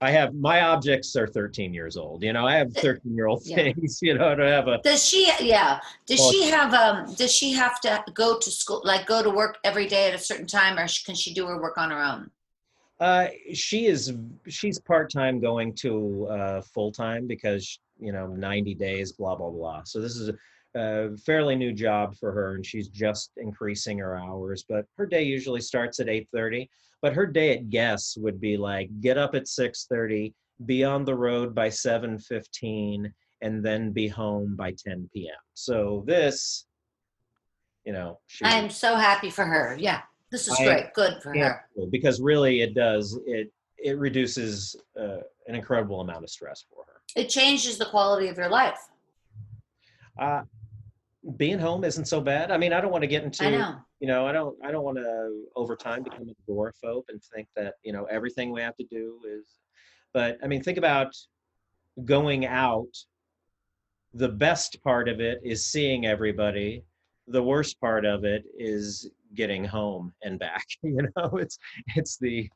[0.00, 3.42] i have my objects are 13 years old you know i have 13 year old
[3.44, 3.56] Yeah.
[3.56, 5.30] things you know i don't have a Does she?
[5.40, 5.80] Yeah.
[6.06, 6.72] Does she have?
[6.74, 7.14] Um.
[7.14, 8.80] Does she have to go to school?
[8.84, 11.60] Like go to work every day at a certain time, or can she do her
[11.60, 12.30] work on her own?
[13.00, 14.12] uh she is
[14.46, 20.00] she's part-time going to uh full-time because you know 90 days blah blah blah so
[20.02, 20.30] this is
[20.76, 25.22] a, fairly new job for her and she's just increasing her hours but her day
[25.22, 26.68] usually starts at 8.30
[27.02, 30.32] but her day at guess would be like get up at 6.30
[30.66, 33.10] be on the road by 7.15
[33.42, 36.66] and then be home by 10 p.m so this
[37.84, 39.76] you know she, I'm so happy for her.
[39.80, 40.02] Yeah.
[40.30, 40.94] This is I- great.
[40.94, 41.86] Good for Yeah, her.
[41.90, 47.00] because really it does it it reduces uh, an incredible amount of stress for her
[47.16, 48.78] It changes the quality of your life.
[50.20, 50.42] uh
[51.36, 52.50] being home isn't so bad.
[52.50, 53.76] I mean i don't want to get into know.
[54.00, 57.46] you know i don't i don't want to over time become an agoraphobe and think
[57.56, 59.58] that you know everything we have to do is
[60.14, 61.14] but i mean think about
[62.04, 62.96] going out.
[64.14, 66.82] The best part of it is seeing everybody.
[67.28, 71.36] The worst part of it is getting home and back you know?
[71.36, 71.58] It's
[71.96, 72.48] it's the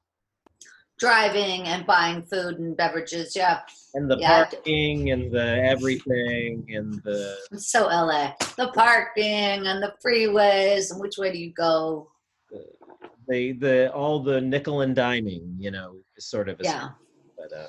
[0.98, 3.34] Driving and buying food and beverages.
[3.34, 3.60] Yeah.
[3.94, 4.44] and the Yeah.
[4.44, 8.34] parking and the everything and the so LA.
[8.56, 12.10] The parking and the freeways and which way do you go?
[13.26, 16.90] the the all the nickel and diming you know sort of Yeah.
[17.38, 17.68] but uh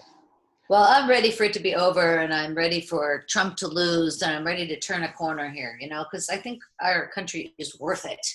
[0.67, 4.21] Well, I'm ready for it to be over and I'm ready for Trump to lose
[4.23, 7.53] and I'm ready to turn a corner here, you know, because I think our country
[7.57, 8.25] is worth it.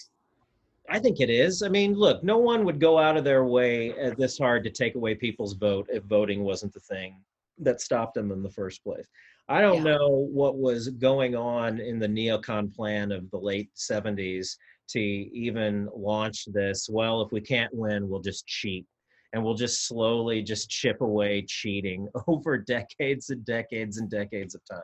[0.91, 1.62] I think it is.
[1.62, 4.70] I mean, look, no one would go out of their way uh, this hard to
[4.70, 7.22] take away people's vote if voting wasn't the thing
[7.59, 9.07] that stopped them in the first place.
[9.49, 9.97] I don't Yeah.
[9.97, 14.57] know what was going on in the neocon plan of the late 70s
[14.88, 16.88] to even launch this.
[16.91, 18.84] Well, if we can't win, we'll just cheat.
[19.32, 24.62] And we'll just slowly just chip away cheating over decades and decades and decades of
[24.68, 24.80] time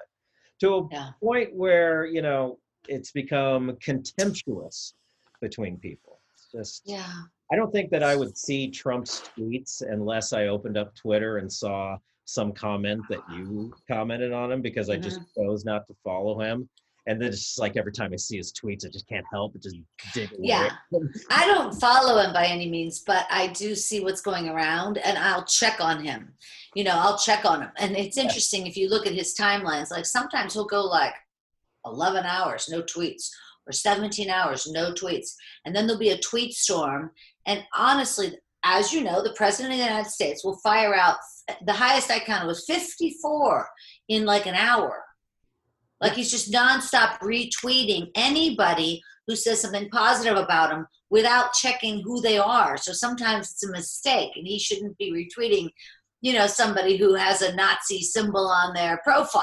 [0.60, 1.10] to a Yeah.
[1.20, 4.94] point where, you know, it's become contemptuous
[5.40, 6.20] between people.
[6.34, 7.12] It's just Yeah.
[7.52, 11.52] I don't think that I would see Trump's tweets unless I opened up Twitter and
[11.52, 15.44] saw some comment that you commented on him because I just mm-hmm.
[15.44, 16.68] chose not to follow him.
[17.08, 19.52] And then it's just like every time I see his tweets, I just can't help
[19.52, 19.76] but just
[20.12, 20.28] dig.
[20.40, 20.70] Yeah.
[21.30, 25.16] I don't follow him by any means, but I do see what's going around and
[25.16, 26.34] I'll check on him.
[26.74, 27.70] You know, I'll check on him.
[27.76, 31.14] And it's interesting if you look at his timelines, like sometimes he'll go like
[31.84, 33.30] 11 hours, no tweets,
[33.66, 35.34] or 17 hours, no tweets.
[35.64, 37.10] And then there'll be a tweet storm.
[37.46, 41.16] And honestly, as you know, the president of the United States will fire out
[41.64, 43.68] the highest I counted was 54
[44.08, 45.04] in like an hour.
[46.00, 52.20] Like he's just nonstop retweeting anybody who says something positive about him without checking who
[52.20, 52.76] they are.
[52.76, 55.70] So sometimes it's a mistake, and he shouldn't be retweeting,
[56.20, 59.42] you know, somebody who has a Nazi symbol on their profile.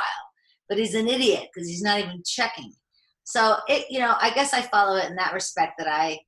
[0.70, 2.74] But he's an idiot because he's not even checking.
[3.24, 6.20] So it, you know, I guess I follow it in that respect that I,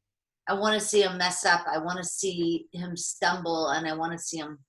[0.47, 1.65] I want to see him mess up.
[1.71, 4.59] I want to see him stumble, and I want to see him.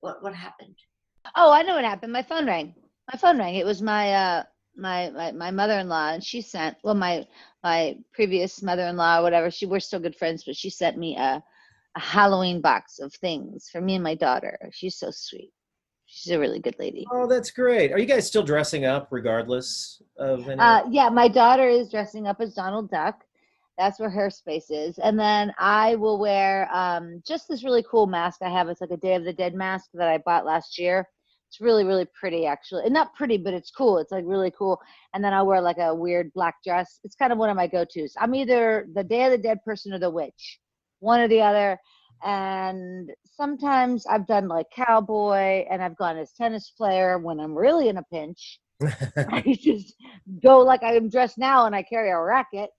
[0.00, 0.76] What what happened?
[1.36, 2.12] Oh, I know what happened.
[2.12, 2.74] My phone rang.
[3.12, 3.56] My phone rang.
[3.56, 4.42] It was my uh
[4.76, 7.26] my my, my mother-in-law and she sent well my
[7.64, 11.42] my previous mother-in-law whatever, she we're still good friends, but she sent me a
[11.96, 14.70] a Halloween box of things for me and my daughter.
[14.72, 15.52] She's so sweet.
[16.10, 17.06] She's a really good lady.
[17.12, 17.92] Oh, that's great.
[17.92, 20.58] Are you guys still dressing up regardless of any?
[20.58, 23.24] Uh, yeah, my daughter is dressing up as Donald Duck.
[23.76, 24.98] That's where her space is.
[24.98, 28.68] And then I will wear um, just this really cool mask I have.
[28.68, 31.06] It's like a Day of the Dead mask that I bought last year.
[31.50, 32.84] It's really, really pretty, actually.
[32.84, 33.98] And not pretty, but it's cool.
[33.98, 34.80] It's like really cool.
[35.12, 37.00] And then I'll wear like a weird black dress.
[37.04, 38.14] It's kind of one of my go tos.
[38.18, 40.58] I'm either the Day of the Dead person or the witch,
[41.00, 41.78] one or the other.
[42.24, 47.88] And sometimes I've done like cowboy and I've gone as tennis player when I'm really
[47.88, 48.60] in a pinch.
[48.82, 49.94] I just
[50.42, 52.70] go like I'm dressed now and I carry a racket.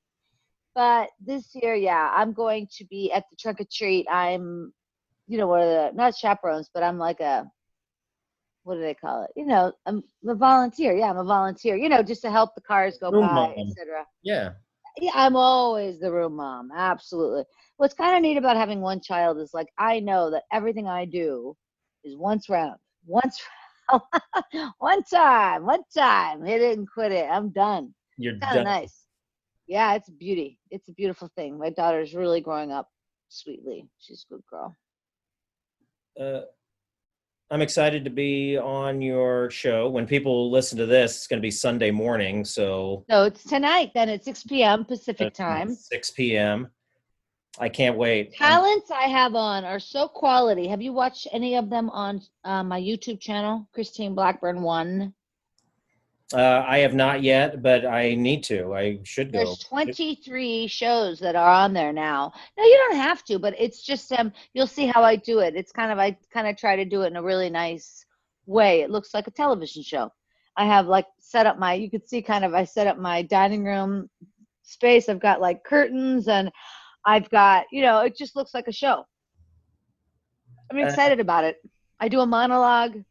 [0.76, 4.05] But this year, yeah, I'm going to be at the trunk or treat.
[4.10, 4.72] I'm,
[5.28, 7.49] you know, one of the not chaperones, but I'm like a,
[8.64, 9.32] what do they call it?
[9.36, 10.95] You know, I'm a volunteer.
[10.95, 11.76] Yeah, I'm a volunteer.
[11.76, 14.05] You know, just to help the cars go Room by, etc.
[14.22, 14.51] yeah.
[15.02, 16.72] Yeah, I'm always the room mom.
[16.76, 17.43] Absolutely.
[17.78, 21.06] What's kind of neat about having one child is like I know that everything I
[21.06, 21.56] do
[22.04, 22.76] is once round,
[23.06, 23.39] once,
[24.80, 27.30] one time, one time, hit it and quit it.
[27.32, 27.93] I'm done.
[28.18, 28.64] You're of done.
[28.66, 29.06] nice.
[29.68, 30.60] Yeah, it's beauty.
[30.72, 31.58] It's a beautiful thing.
[31.58, 32.89] My daughter's really growing up
[33.30, 33.88] sweetly.
[34.00, 34.76] She's a good girl.
[36.20, 36.41] uh,
[37.52, 39.89] I'm excited to be on your show.
[39.89, 43.91] When people listen to this, it's going to be Sunday morning, so So it's tonight,
[43.95, 44.86] then at 6 p.m.
[44.86, 45.74] Pacific time.
[45.74, 46.68] 6 p.m.
[47.60, 48.36] I can't wait.
[48.39, 50.68] I'm- Talents I have on are so quality.
[50.68, 55.16] Have you watched any of them on uh, my YouTube channel, Christine Blackburn One?
[56.32, 58.76] Uh, I have not yet, but I need to.
[58.76, 59.40] I should go.
[59.40, 62.32] There's 23 shows that are on there now.
[62.56, 65.56] No, you don't have to, but it's just um you'll see how I do it.
[65.56, 68.06] It's kind of I kind of try to do it in a really nice
[68.46, 68.82] way.
[68.82, 70.12] It looks like a television show.
[70.56, 73.24] I have like set up my you could see kind of I set up my
[73.24, 74.08] dining room
[74.62, 75.10] space.
[75.10, 76.52] I've got like curtains and
[77.06, 79.04] I've got, you know, it just looks like a show.
[80.72, 81.58] I'm Uh, excited about it.
[82.00, 83.04] I do a monologue,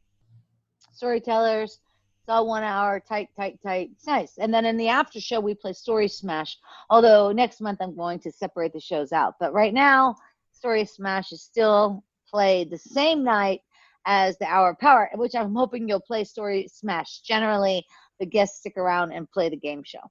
[0.92, 1.80] storytellers.
[2.28, 3.88] It's all one hour, tight, tight, tight.
[3.94, 4.36] It's nice.
[4.36, 6.58] And then in the after show, we play Story Smash.
[6.90, 9.36] Although next month I'm going to separate the shows out.
[9.40, 10.14] But right now,
[10.52, 13.62] Story Smash is still played the same night
[14.04, 17.20] as the Hour of Power, which I'm hoping you'll play Story Smash.
[17.20, 17.86] Generally,
[18.20, 20.02] the guests stick around and play the game show.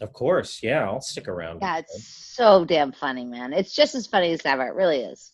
[0.00, 1.58] Of course, yeah, I'll stick around.
[1.60, 3.52] Yeah, it's so damn funny, man.
[3.52, 4.66] It's just as funny as ever.
[4.66, 5.30] It really is.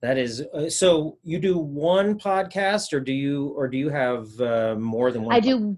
[0.00, 1.18] That is uh, so.
[1.22, 5.34] You do one podcast, or do you, or do you have uh, more than one?
[5.34, 5.76] I do.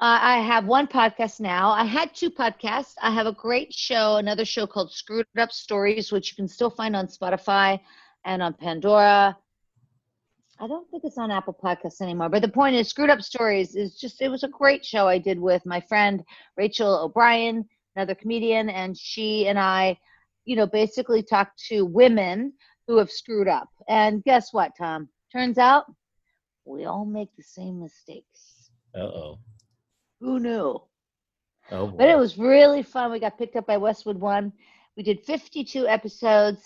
[0.00, 1.70] Uh, I have one podcast now.
[1.70, 2.94] I had two podcasts.
[3.02, 6.70] I have a great show, another show called Screwed Up Stories, which you can still
[6.70, 7.80] find on Spotify
[8.24, 9.36] and on Pandora.
[10.60, 12.28] I don't think it's on Apple Podcasts anymore.
[12.28, 15.18] But the point is, Screwed Up Stories is just, it was a great show I
[15.18, 16.22] did with my friend
[16.56, 19.98] Rachel O'Brien, another comedian, and she and I,
[20.44, 22.52] you know, basically talked to women
[22.88, 23.68] who have screwed up.
[23.86, 25.08] And guess what, Tom?
[25.30, 25.84] Turns out
[26.64, 28.70] we all make the same mistakes.
[28.94, 29.38] Uh oh.
[30.20, 30.80] Who knew?
[31.70, 31.86] Oh.
[31.86, 33.12] But it was really fun.
[33.12, 34.52] We got picked up by Westwood One.
[34.96, 36.62] We did 52 episodes,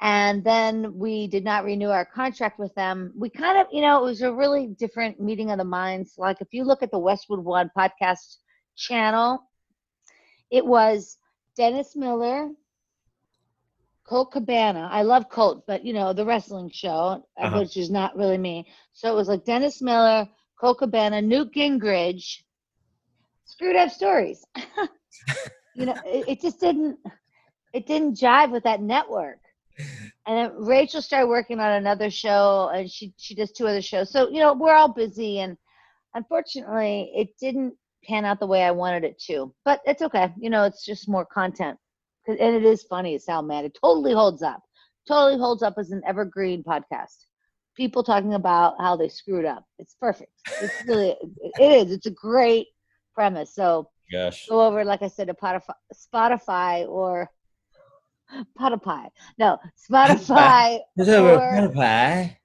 [0.00, 3.12] and then we did not renew our contract with them.
[3.16, 6.14] We kind of, you know, it was a really different meeting of the minds.
[6.16, 8.38] Like if you look at the Westwood One podcast
[8.76, 9.40] channel,
[10.50, 11.18] it was
[11.54, 12.48] Dennis Miller,
[14.08, 14.88] Colt Cabana.
[14.92, 17.58] I love Colt, but you know, the wrestling show, uh, Uh-huh.
[17.58, 18.66] which is not really me.
[18.92, 20.28] So it was like Dennis Miller,
[20.60, 22.42] Colt Cabana, Newt Gingrich,
[23.44, 24.44] screwed up stories.
[25.74, 26.98] you know, it, it just didn't
[27.72, 29.38] it didn't jive with that network.
[30.26, 34.10] And then Rachel started working on another show and she she does two other shows.
[34.10, 35.56] So, you know, we're all busy and
[36.14, 39.52] unfortunately it didn't pan out the way I wanted it to.
[39.64, 40.32] But it's okay.
[40.38, 41.76] You know, it's just more content.
[42.28, 43.64] And it is funny as hell, man.
[43.64, 44.62] It totally holds up.
[45.06, 47.14] Totally holds up as an evergreen podcast.
[47.76, 49.64] People talking about how they screwed up.
[49.78, 50.32] It's perfect.
[50.60, 51.14] It's really
[51.60, 51.92] it is.
[51.92, 52.66] It's a great
[53.14, 53.54] premise.
[53.54, 54.46] So Gosh.
[54.48, 57.30] go over, like I said, to Spotify, Spotify or
[58.58, 59.08] Spotify.
[59.38, 59.58] No,
[59.90, 60.80] Spotify.
[60.98, 62.36] or.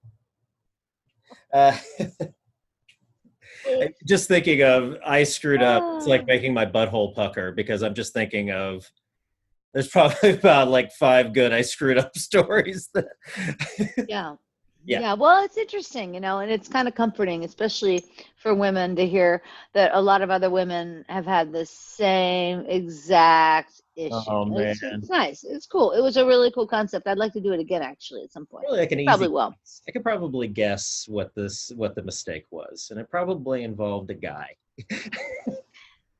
[1.53, 1.77] Uh,
[4.07, 5.83] just thinking of I screwed up.
[5.97, 6.25] It's like Ah.
[6.27, 8.89] making my butthole pucker because I'm just thinking of.
[9.73, 12.89] There's probably about like five good I screwed up stories.
[12.93, 13.07] That
[14.07, 14.35] yeah.
[14.83, 14.99] Yeah.
[15.01, 15.13] yeah.
[15.13, 18.03] Well, it's interesting, you know, and it's kind of comforting, especially
[18.37, 19.43] for women to hear
[19.73, 24.15] that a lot of other women have had the same exact issue.
[24.27, 24.75] Oh, man.
[24.81, 25.43] it's nice.
[25.43, 25.91] It's cool.
[25.91, 27.07] It was a really cool concept.
[27.07, 28.65] I'd like to do it again, actually, at some point.
[28.67, 29.05] really like an easy.
[29.05, 29.53] Probably will.
[29.87, 34.15] I could probably guess what this what the mistake was, and it probably involved a
[34.15, 34.55] guy.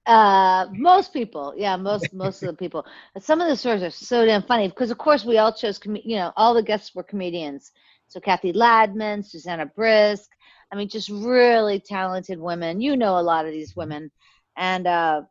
[0.06, 2.86] Uh, most people, yeah, most most of the people.
[3.20, 5.96] Some of the stories are so damn funny because, of course, we all chose, com-
[5.96, 7.72] you know, all the guests were comedians.
[8.08, 10.30] So Kathy Ladman, Susanna Brisk.
[10.72, 12.82] I mean, just really talented women.
[12.82, 14.10] You know a lot of these women,
[14.58, 15.22] and uh,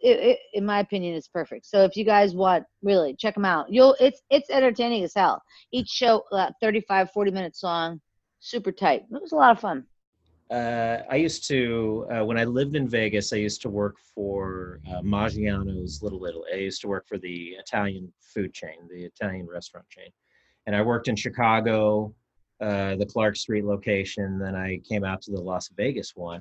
[0.00, 1.66] it, it, in my opinion, it's perfect.
[1.66, 3.72] So if you guys want, really check them out.
[3.72, 5.42] You'll it's it's entertaining as hell.
[5.72, 8.00] Each show, uh, 35, 40 minutes long,
[8.40, 9.02] super tight.
[9.10, 9.84] It was a lot of fun.
[10.54, 13.32] Uh, I used to uh, when I lived in Vegas.
[13.32, 16.48] I used to work for uh, Maggiano's Little Italy.
[16.54, 20.10] I used to work for the Italian food chain, the Italian restaurant chain,
[20.66, 22.14] and I worked in Chicago,
[22.60, 24.38] uh, the Clark Street location.
[24.38, 26.40] Then I came out to the Las Vegas one,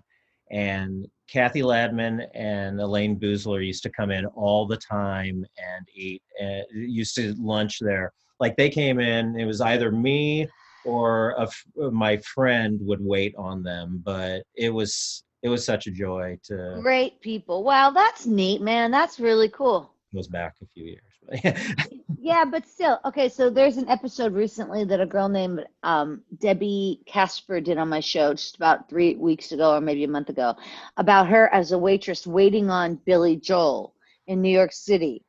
[0.51, 6.21] and Kathy Ladman and Elayne Boosler used to come in all the time and eat.
[6.39, 8.13] Uh, used to lunch there.
[8.39, 10.47] Like they came in, it was either me
[10.85, 14.01] or a f- my friend would wait on them.
[14.03, 16.79] But it was it was such a joy to.
[16.81, 17.63] Great people.
[17.63, 18.91] Wow, that's neat, man.
[18.91, 19.91] That's really cool.
[20.13, 21.55] Goes back a few years.
[22.23, 23.27] Yeah, but still, okay.
[23.27, 27.99] So there's an episode recently that a girl named um, Debbie Casper did on my
[27.99, 30.55] show just about three weeks ago or maybe a month ago
[30.95, 33.93] about her as a waitress waiting on Billy Joel
[34.25, 35.25] in New York City.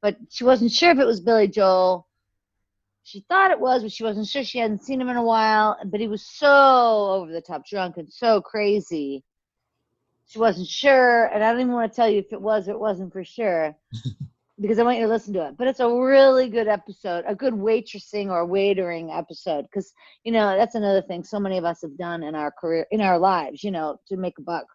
[0.00, 2.08] But she wasn't sure if it was Billy Joel.
[3.04, 4.44] She thought it was, but she wasn't sure.
[4.44, 7.96] She hadn't seen him in a while, but he was so over the top drunk
[7.96, 9.24] and so crazy.
[10.26, 12.72] She wasn't sure, and I don't even want to tell you if it was or
[12.72, 13.76] it wasn't for sure
[14.60, 15.56] because I want you to listen to it.
[15.58, 19.62] But it's a really good episode, a good waitressing or waitering episode.
[19.62, 19.92] Because
[20.24, 23.00] you know that's another thing so many of us have done in our career, in
[23.00, 23.64] our lives.
[23.64, 24.66] You know, to make a buck.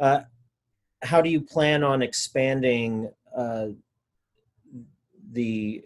[0.00, 0.20] uh,
[1.02, 3.66] how do you plan on expanding uh,
[5.32, 5.82] the?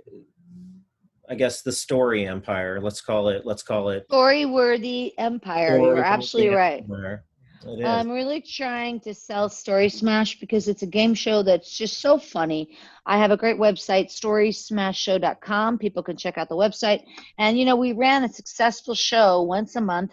[1.28, 2.80] I guess the story empire.
[2.80, 3.46] Let's call it.
[3.46, 4.04] Let's call it.
[4.06, 5.78] Story worthy empire.
[5.78, 6.82] You're absolutely right.
[6.82, 7.24] Empire.
[7.66, 7.84] Is.
[7.84, 12.18] I'm really trying to sell Story Smash because it's a game show that's just so
[12.18, 12.76] funny.
[13.06, 15.78] I have a great website, storysmashshow.com.
[15.78, 17.04] People can check out the website.
[17.38, 20.12] And, you know, we ran a successful show once a month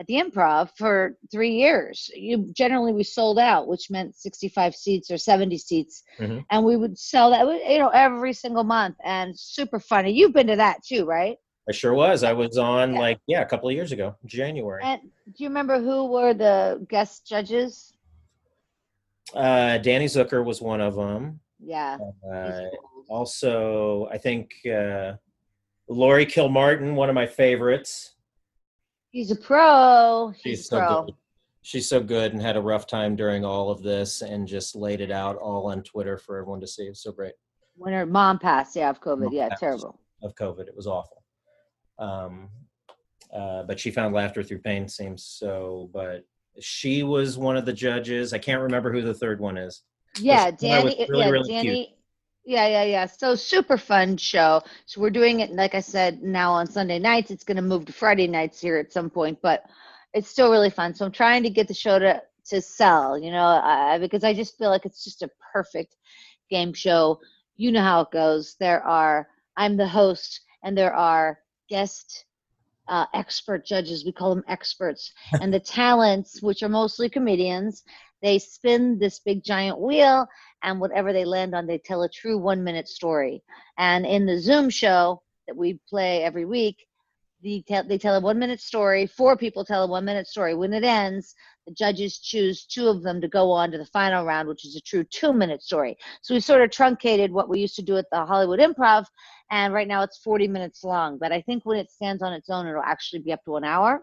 [0.00, 2.10] at the improv for three years.
[2.14, 6.02] You generally we sold out, which meant 65 seats or 70 seats.
[6.18, 6.44] Mhm.
[6.50, 10.10] And we would sell that, you know, every single month and super funny.
[10.10, 11.36] You've been to that too, right?
[11.68, 12.24] I sure was.
[12.24, 12.98] I was on Yeah.
[13.00, 14.82] like yeah, a couple of years ago, January.
[14.84, 17.92] And do you remember who were the guest judges?
[19.32, 21.40] Uh, Danny Zuker was one of them.
[21.58, 21.96] Yeah.
[22.30, 22.60] Uh,
[23.08, 25.14] also, I think uh,
[25.88, 28.13] Laurie Kilmartin, one of my favorites.
[29.14, 30.32] He's a pro.
[30.34, 31.04] He's She's a so pro.
[31.04, 31.14] good.
[31.62, 35.00] She's so good and had a rough time during all of this and just laid
[35.00, 36.86] it out all on Twitter for everyone to see.
[36.86, 37.34] It was so great.
[37.76, 39.26] When her mom passed, yeah, of COVID.
[39.26, 40.00] Mom Yeah, terrible.
[40.24, 41.22] Of COVID, it was awful.
[41.96, 42.48] Um,
[43.32, 44.88] uh, but she found laughter through pain.
[44.88, 45.90] Seems so.
[45.94, 46.24] But
[46.58, 48.32] she was one of the judges.
[48.32, 49.82] I can't remember who the third one is.
[50.18, 51.06] Yeah, Danny.
[51.08, 51.88] really, yeah, really cute.
[52.44, 53.06] Yeah, yeah, yeah.
[53.06, 54.62] So super fun show.
[54.84, 57.30] So we're doing it, like I said, now on Sunday nights.
[57.30, 59.64] It's going to move to Friday nights here at some point, but
[60.12, 60.94] it's still really fun.
[60.94, 64.34] So I'm trying to get the show to to sell, you know, uh, because I
[64.34, 65.96] just feel like it's just a perfect
[66.50, 67.18] game show.
[67.56, 68.56] You know how it goes.
[68.60, 69.26] There are
[69.56, 71.38] I'm the host, and there are
[71.70, 72.26] guest
[72.88, 74.04] uh, expert judges.
[74.04, 77.84] We call them experts, and the talents, which are mostly comedians,
[78.24, 80.26] they spin this big giant wheel,
[80.64, 83.42] and whatever they land on, they tell a true one minute story.
[83.78, 86.86] And in the Zoom show that we play every week,
[87.42, 89.06] the tell, they tell a one minute story.
[89.06, 90.54] Four people tell a one minute story.
[90.54, 91.34] When it ends,
[91.66, 94.76] the judges choose two of them to go on to the final round, which is
[94.76, 95.96] a true two minute story.
[96.22, 99.04] So we sort of truncated what we used to do at the Hollywood Improv,
[99.50, 101.18] and right now it's 40 minutes long.
[101.18, 103.64] But I think when it stands on its own, it'll actually be up to an
[103.64, 104.02] hour.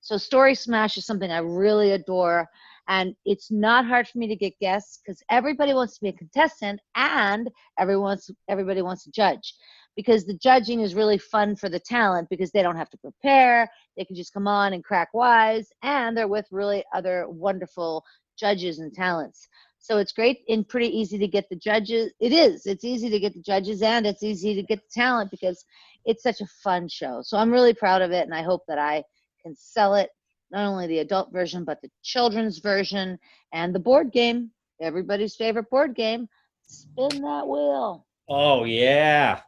[0.00, 2.50] So Story Smash is something I really adore.
[2.88, 6.12] And it's not hard for me to get guests because everybody wants to be a
[6.12, 9.54] contestant and everyone's everybody wants to judge
[9.96, 13.68] because the judging is really fun for the talent because they don't have to prepare.
[13.96, 18.04] They can just come on and crack wise, and they're with really other wonderful
[18.38, 19.48] judges and talents.
[19.78, 22.12] So it's great and pretty easy to get the judges.
[22.18, 22.66] It is.
[22.66, 25.62] It's easy to get the judges and it's easy to get the talent because
[26.06, 27.20] it's such a fun show.
[27.22, 29.04] So I'm really proud of it and I hope that I
[29.42, 30.08] can sell it,
[30.54, 33.18] not only the adult version, but the children's version
[33.52, 34.50] and the board game,
[34.80, 36.28] everybody's favorite board game.
[36.62, 38.06] Spin that wheel.
[38.28, 39.40] Oh yeah.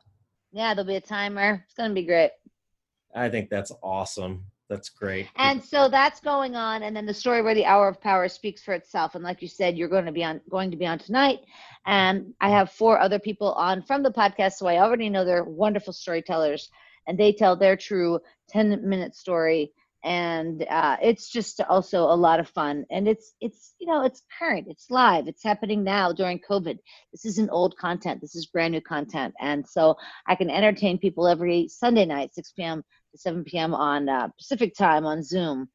[0.53, 1.63] Yeah, there'll be a timer.
[1.65, 2.33] It's going to be great.
[3.15, 4.45] I think that's awesome.
[4.69, 5.29] That's great.
[5.37, 8.63] And so that's going on, and then the story where the hour of power speaks
[8.63, 9.15] for itself.
[9.15, 11.39] And like you said, you're going to be on going to be on tonight,
[11.87, 15.45] and I have four other people on from the podcast, so I already know they're
[15.45, 16.69] wonderful storytellers,
[17.07, 19.73] and they tell their true 10 minute story
[20.07, 24.23] and uh, it's just also a lot of fun and it's it's you know it's
[24.39, 26.79] current it's live it's happening now during covid.
[27.13, 29.97] This isn't old content this is brand new content and so
[30.29, 34.77] i can entertain people every sunday night 6 p.m to 7 p.m on uh, pacific
[34.77, 35.69] time on zoom.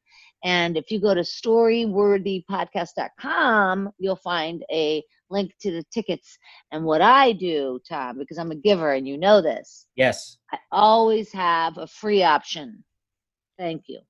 [0.44, 6.38] And if you go to storyworthypodcast.com you'll find a link to the tickets.
[6.72, 10.38] And what i do tom because i'm a giver and you know this yes.
[10.50, 12.82] I always have a free option.
[13.58, 14.00] Thank you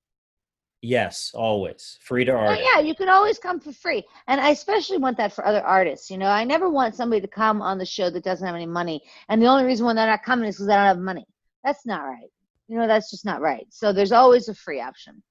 [0.85, 4.03] Yes, always free to Oh, yeah, you can always come for free.
[4.27, 6.11] And I especially want that for other artists.
[6.11, 8.67] You know, I never want somebody to come on the show that doesn't have any
[8.67, 9.01] money.
[9.29, 11.25] And the only reason why they're not coming is because they don't have money.
[11.63, 12.29] That's not right.
[12.67, 13.65] You know, that's just not right.
[13.71, 15.23] So there's always a free option.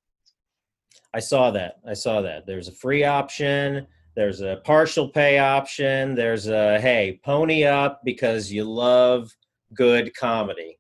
[1.14, 1.80] I saw that.
[1.86, 2.46] I saw that.
[2.46, 3.88] There's a free option.
[4.16, 6.16] There's a partial pay option.
[6.16, 9.36] There's a hey, pony up because you love
[9.74, 10.80] good comedy.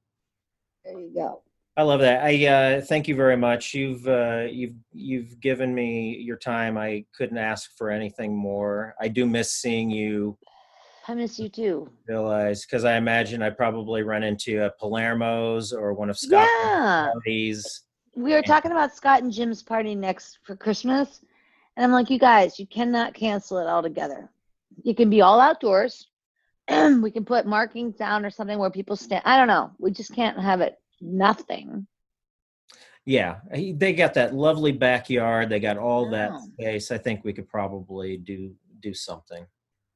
[0.85, 1.43] There you go.
[1.81, 2.23] I love that.
[2.23, 3.73] I uh, thank you very much.
[3.73, 6.77] You've uh, you've you've given me your time.
[6.77, 8.93] I couldn't ask for anything more.
[9.01, 10.37] I do miss seeing you,
[11.07, 11.89] I miss you too.
[12.07, 17.09] realize because I imagine I probably run into a Palermo's or one of Scott's Yeah.
[17.13, 17.81] parties.
[18.15, 21.25] We were talking about Scott and Jim's party next for Christmas.
[21.77, 24.29] And I'm like, you guys, you cannot cancel it altogether.
[24.83, 26.09] You can be all outdoors.
[26.69, 29.23] we can put markings down or something where people stand.
[29.25, 29.71] I don't know.
[29.79, 31.87] We just can't have it nothing.
[33.05, 35.49] Yeah, he- they got that lovely backyard.
[35.49, 36.39] They got all that Oh.
[36.53, 36.91] space.
[36.91, 39.45] I think we could probably do do something.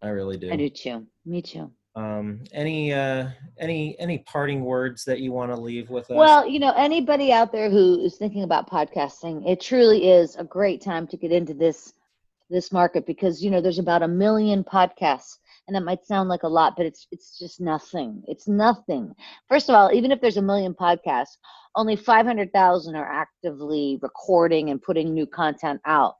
[0.03, 0.51] I really do.
[0.51, 1.07] I do too.
[1.25, 1.71] Me too.
[1.95, 6.15] Um, any uh, any any parting words that you want to leave with us?
[6.17, 10.43] Well, you know, anybody out there who is thinking about podcasting, it truly is a
[10.43, 11.93] great time to get into this
[12.49, 15.37] this market because you know there's about a million podcasts
[15.68, 19.13] and that might sound like a lot but it's it's just nothing it's nothing
[19.47, 21.38] first of all even if there's a million podcasts
[21.76, 26.16] only 500,000 are actively recording and putting new content out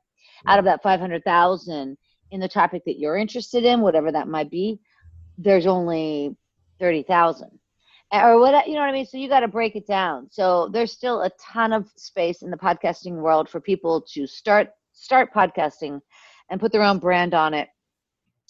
[0.46, 1.96] out of that 500,000
[2.32, 4.78] in the topic that you're interested in whatever that might be
[5.38, 6.34] there's only
[6.80, 7.50] 30,000
[8.12, 9.06] or what you know what I mean.
[9.06, 10.28] So you got to break it down.
[10.30, 14.70] So there's still a ton of space in the podcasting world for people to start
[14.92, 16.00] start podcasting
[16.50, 17.68] and put their own brand on it.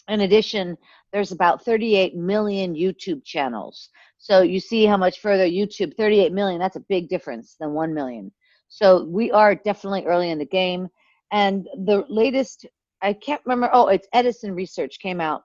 [0.09, 0.79] In addition,
[1.13, 3.89] there's about 38 million YouTube channels.
[4.19, 6.61] So you see how much further YouTube 38 million.
[6.61, 8.33] That's a big difference than 1 million.
[8.69, 10.89] So we are definitely early in the game.
[11.33, 12.67] And the latest,
[13.03, 13.69] I can't remember.
[13.73, 15.43] Oh, it's Edison Research came out.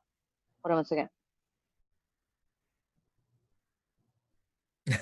[0.64, 1.09] Hold on one second.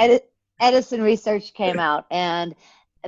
[0.00, 0.24] Edi-
[0.60, 2.54] Edison Research came out and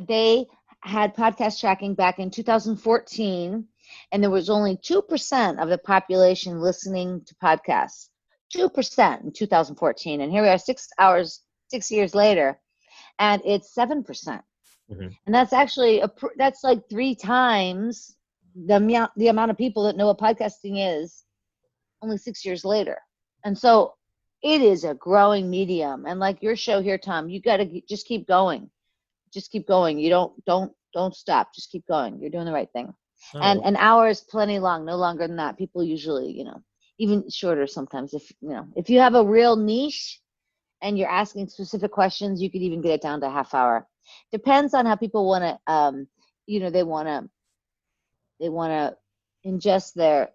[0.06, 0.46] they
[0.80, 3.66] had podcast tracking back in 2014,
[4.12, 8.08] and there was only 2% of the population listening to podcasts.
[8.54, 10.20] 2% in 2014.
[10.20, 12.58] And here we are six hours, six years later,
[13.18, 14.04] and it's 7%.
[14.04, 14.42] percent
[14.90, 15.14] Mhm.
[15.26, 18.16] And that's actually, a, pr- that's like three times
[18.54, 21.24] the amount, the amount of people that know what podcasting is
[22.00, 22.98] only six years later.
[23.44, 23.94] And so
[24.42, 26.06] it is a growing medium.
[26.06, 28.70] And like your show here, Tom, you got to just keep going.
[29.32, 29.98] Just keep going.
[29.98, 31.54] You don't, don't, don't stop.
[31.54, 32.18] Just keep going.
[32.18, 32.94] You're doing the right thing.
[33.34, 35.58] Oh, And an hour is plenty long, no longer than that.
[35.58, 36.62] People usually, you know,
[36.98, 38.14] even shorter sometimes.
[38.14, 40.20] If, you know, if you have a real niche
[40.82, 43.86] and you're asking specific questions, you could even get it down to a half hour.
[44.32, 46.06] Depends on how people want to, um,
[46.46, 47.28] you know, they want to,
[48.40, 50.30] they want to ingest their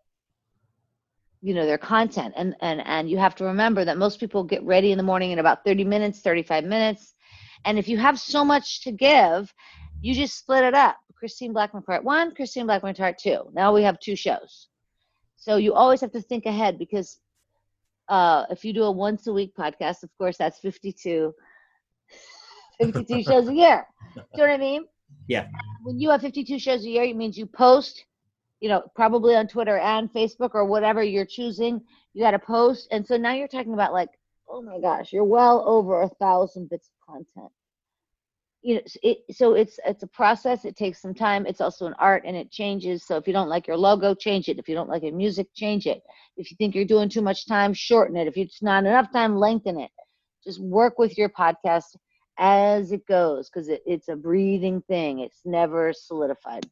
[1.42, 4.64] you know their content and and and you have to remember that most people get
[4.64, 7.14] ready in the morning in about 30 minutes 35 minutes
[7.66, 9.54] and if you have so much to give
[10.02, 13.82] you just split it up christine blackburn part one christine blackburn part two now we
[13.82, 14.68] have two shows
[15.38, 17.20] so you always have to think ahead because
[18.10, 21.34] uh if you do a once a week podcast of course that's 52
[22.82, 24.84] 52 shows a year do you know what i mean
[25.28, 25.48] Yeah.
[25.84, 28.06] when you have 52 shows a year it means you post
[28.64, 31.82] you know, probably on Twitter and Facebook or whatever you're choosing,
[32.14, 32.88] you got to post.
[32.92, 34.08] And so now you're talking about like,
[34.48, 37.52] oh my gosh, you're well over a thousand bits of content.
[38.64, 40.64] You know, it, so it's it's a process.
[40.64, 41.46] It takes some time.
[41.46, 43.06] It's also an art, and it changes.
[43.06, 44.58] So if you don't like your logo, change it.
[44.58, 46.02] If you don't like your music, change it.
[46.38, 48.28] If you think you're doing too much time, shorten it.
[48.28, 49.92] If it's not enough time, lengthen it.
[50.46, 51.96] Just work with your podcast
[52.40, 55.20] as it goes because it, it's a breathing thing.
[55.20, 56.66] It's never solidified.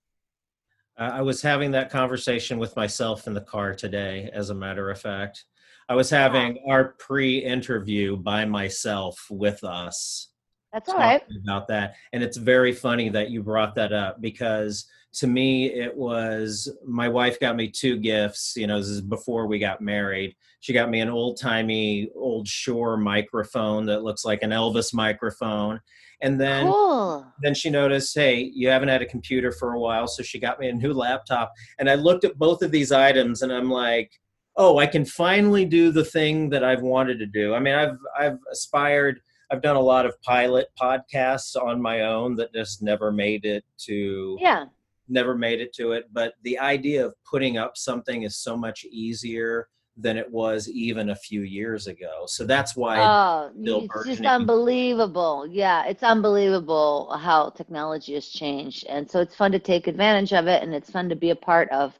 [0.97, 4.89] I I was having that conversation with myself in the car today, as a matter
[4.89, 5.45] of fact.
[5.89, 10.30] I was having our pre interview by myself with us.
[10.73, 11.21] That's all right.
[11.43, 11.95] about that.
[12.13, 17.09] And it's very funny that you brought that up because to me, it was my
[17.09, 18.53] wife got me two gifts.
[18.55, 20.35] You know, this is before we got married.
[20.61, 25.81] She got me an old timey, old Shure microphone that looks like an Elvis microphone.
[26.21, 27.25] And then Cool.
[27.41, 30.59] then she noticed, hey, you haven't had a computer for a while, so she got
[30.59, 31.51] me a new laptop.
[31.79, 34.11] And I looked at both of these items and I'm like,
[34.55, 37.55] oh, I can finally do the thing that I've wanted to do.
[37.55, 39.19] I mean, I've I've aspired,
[39.51, 43.65] I've done a lot of pilot podcasts on my own that just never made it
[43.85, 44.65] to Yeah.
[45.09, 46.05] never made it to it.
[46.13, 51.09] But the idea of putting up something is so much easier than it was even
[51.09, 52.23] a few years ago.
[52.27, 55.45] So that's why Oh, still it's just unbelievable.
[55.47, 58.85] Yeah, it's unbelievable how technology has changed.
[58.87, 61.35] And so it's fun to take advantage of it and it's fun to be a
[61.35, 61.93] part of,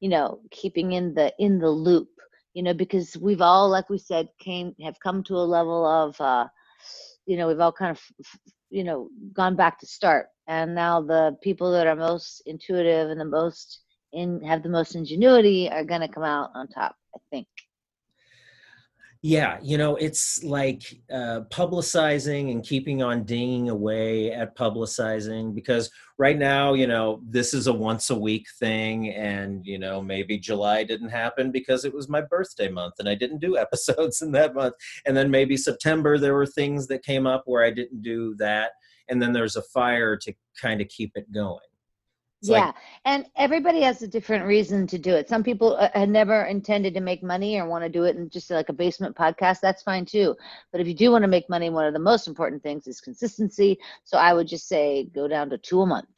[0.00, 2.08] you know, keeping in the in the loop,
[2.54, 6.20] you know, because we've all like we said came have come to a level of
[6.20, 6.48] uh
[7.26, 8.00] you know, we've all kind of
[8.72, 10.28] you know, gone back to start.
[10.48, 14.96] And now the people that are most intuitive and the most in have the most
[14.96, 17.46] ingenuity are going to come out on top, I think.
[19.24, 25.92] Yeah, you know, it's like uh, publicizing and keeping on dinging away at publicizing because
[26.18, 29.10] right now, you know, this is a once a week thing.
[29.10, 33.14] And, you know, maybe July didn't happen because it was my birthday month and I
[33.14, 34.74] didn't do episodes in that month.
[35.06, 38.72] And then maybe September, there were things that came up where I didn't do that.
[39.08, 41.60] And then there's a fire to kind of keep it going.
[42.42, 42.74] Yeah, like-
[43.04, 45.28] and everybody has a different reason to do it.
[45.28, 48.28] Some people uh, had never intended to make money or want to do it in
[48.28, 49.60] just like a basement podcast.
[49.60, 50.34] That's fine too.
[50.72, 53.00] But if you do want to make money, one of the most important things is
[53.00, 53.78] consistency.
[54.04, 56.08] So I would just say go down to two a month.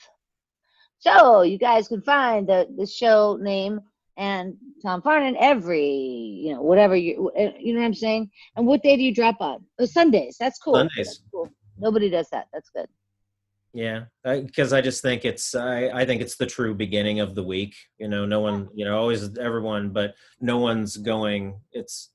[0.98, 3.80] So you guys can find the the show name
[4.16, 8.30] and Tom Farnan every you know whatever you uh, you know what I'm saying.
[8.56, 9.64] And what day do you drop on?
[9.78, 10.36] Oh, Sundays.
[10.38, 10.74] That's cool.
[10.76, 11.06] Sundays.
[11.06, 11.50] That's cool.
[11.78, 12.48] Nobody does that.
[12.52, 12.86] That's good.
[13.74, 17.42] Yeah, because I, just think it's I, I think it's the true beginning of the
[17.42, 17.74] week.
[17.98, 21.58] You know, no one, you know, always everyone, but no one's going.
[21.72, 22.12] It's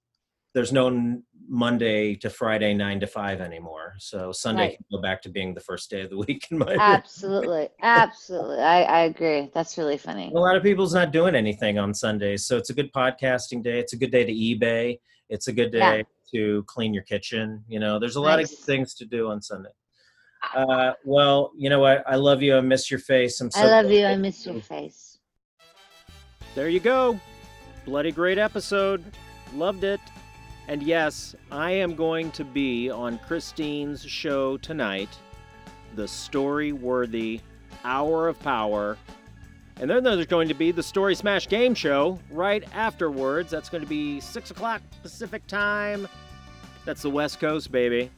[0.55, 3.95] there's no Monday to Friday nine to five anymore.
[3.99, 4.77] So Sunday Right.
[4.77, 6.77] can go back to being the first day of the week in my.
[6.79, 8.59] Absolutely, absolutely.
[8.59, 9.51] I I agree.
[9.53, 10.31] That's really funny.
[10.33, 13.79] A lot of people's not doing anything on Sundays, so it's a good podcasting day.
[13.79, 14.97] It's a good day to eBay.
[15.27, 16.03] It's a good day Yeah.
[16.33, 17.65] to clean your kitchen.
[17.67, 18.55] You know, there's a lot of Nice.
[18.65, 19.69] things to do on Sunday.
[20.55, 22.03] Uh, well, you know what?
[22.07, 22.55] I love you.
[22.55, 23.39] I miss your face.
[23.41, 24.05] I'm so I love glad you.
[24.05, 25.19] I miss your face.
[26.55, 27.19] There you go.
[27.85, 29.03] Bloody great episode.
[29.53, 29.99] Loved it.
[30.67, 35.09] And yes, I am going to be on Christine's show tonight,
[35.95, 37.41] the story worthy
[37.83, 38.97] Hour of Power.
[39.79, 43.49] And then there's going to be the Story Smash Game Show right afterwards.
[43.49, 46.07] That's going to be 6 o'clock Pacific time.
[46.85, 48.11] That's the West Coast, baby.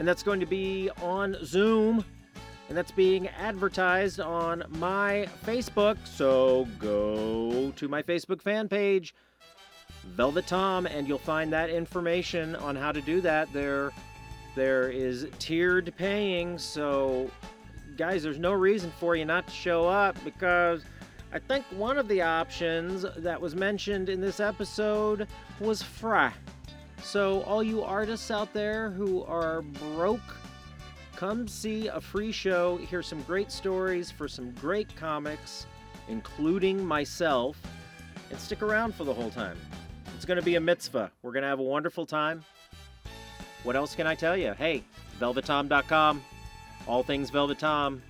[0.00, 2.02] And that's going to be on Zoom
[2.70, 5.98] and that's being advertised on my Facebook.
[6.06, 9.14] So go to my Facebook fan page,
[10.16, 13.52] Velvet Tom, and you'll find that information on how to do that.
[13.52, 13.90] There,
[14.54, 16.56] there is tiered paying.
[16.56, 17.30] So,
[17.98, 20.82] guys, there's no reason for you not to show up because
[21.30, 25.28] I think one of the options that was mentioned in this episode
[25.60, 26.32] was Fra.
[27.02, 30.20] So, all you artists out there who are broke,
[31.16, 35.66] come see a free show, hear some great stories for some great comics,
[36.08, 37.56] including myself,
[38.30, 39.56] and stick around for the whole time.
[40.14, 41.10] It's going to be a mitzvah.
[41.22, 42.44] We're going to have a wonderful time.
[43.62, 44.52] What else can I tell you?
[44.52, 44.84] Hey,
[45.18, 46.22] velvetom.com,
[46.86, 48.02] all things Velvet Tom.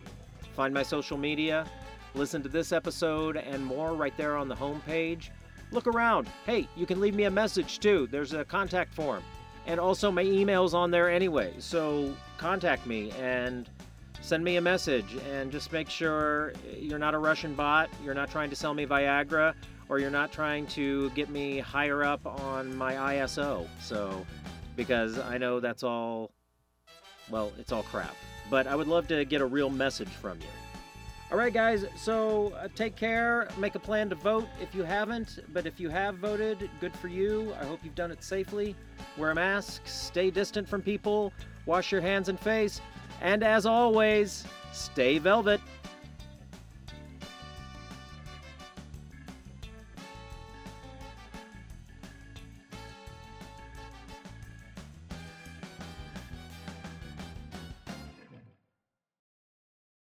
[0.54, 1.66] Find my social media,
[2.14, 5.30] listen to this episode and more right there on the homepage.
[5.72, 6.28] Look around.
[6.46, 8.08] Hey, you can leave me a message too.
[8.10, 9.22] There's a contact form.
[9.66, 11.54] And also, my email's on there anyway.
[11.58, 13.68] So contact me and
[14.20, 18.30] send me a message and just make sure you're not a Russian bot, you're not
[18.30, 19.54] trying to sell me Viagra,
[19.88, 23.66] or you're not trying to get me higher up on my ISO.
[23.80, 24.26] So,
[24.76, 26.30] because I know that's all,
[27.30, 28.14] well, it's all crap.
[28.50, 30.46] But I would love to get a real message from you.
[31.30, 33.46] All right, guys, so uh, take care.
[33.56, 37.06] Make a plan to vote if you haven't, but if you have voted, good for
[37.06, 37.54] you.
[37.60, 38.74] I hope you've done it safely.
[39.16, 41.32] Wear a mask, stay distant from people,
[41.66, 42.80] wash your hands and face,
[43.20, 45.60] and as always, stay velvet.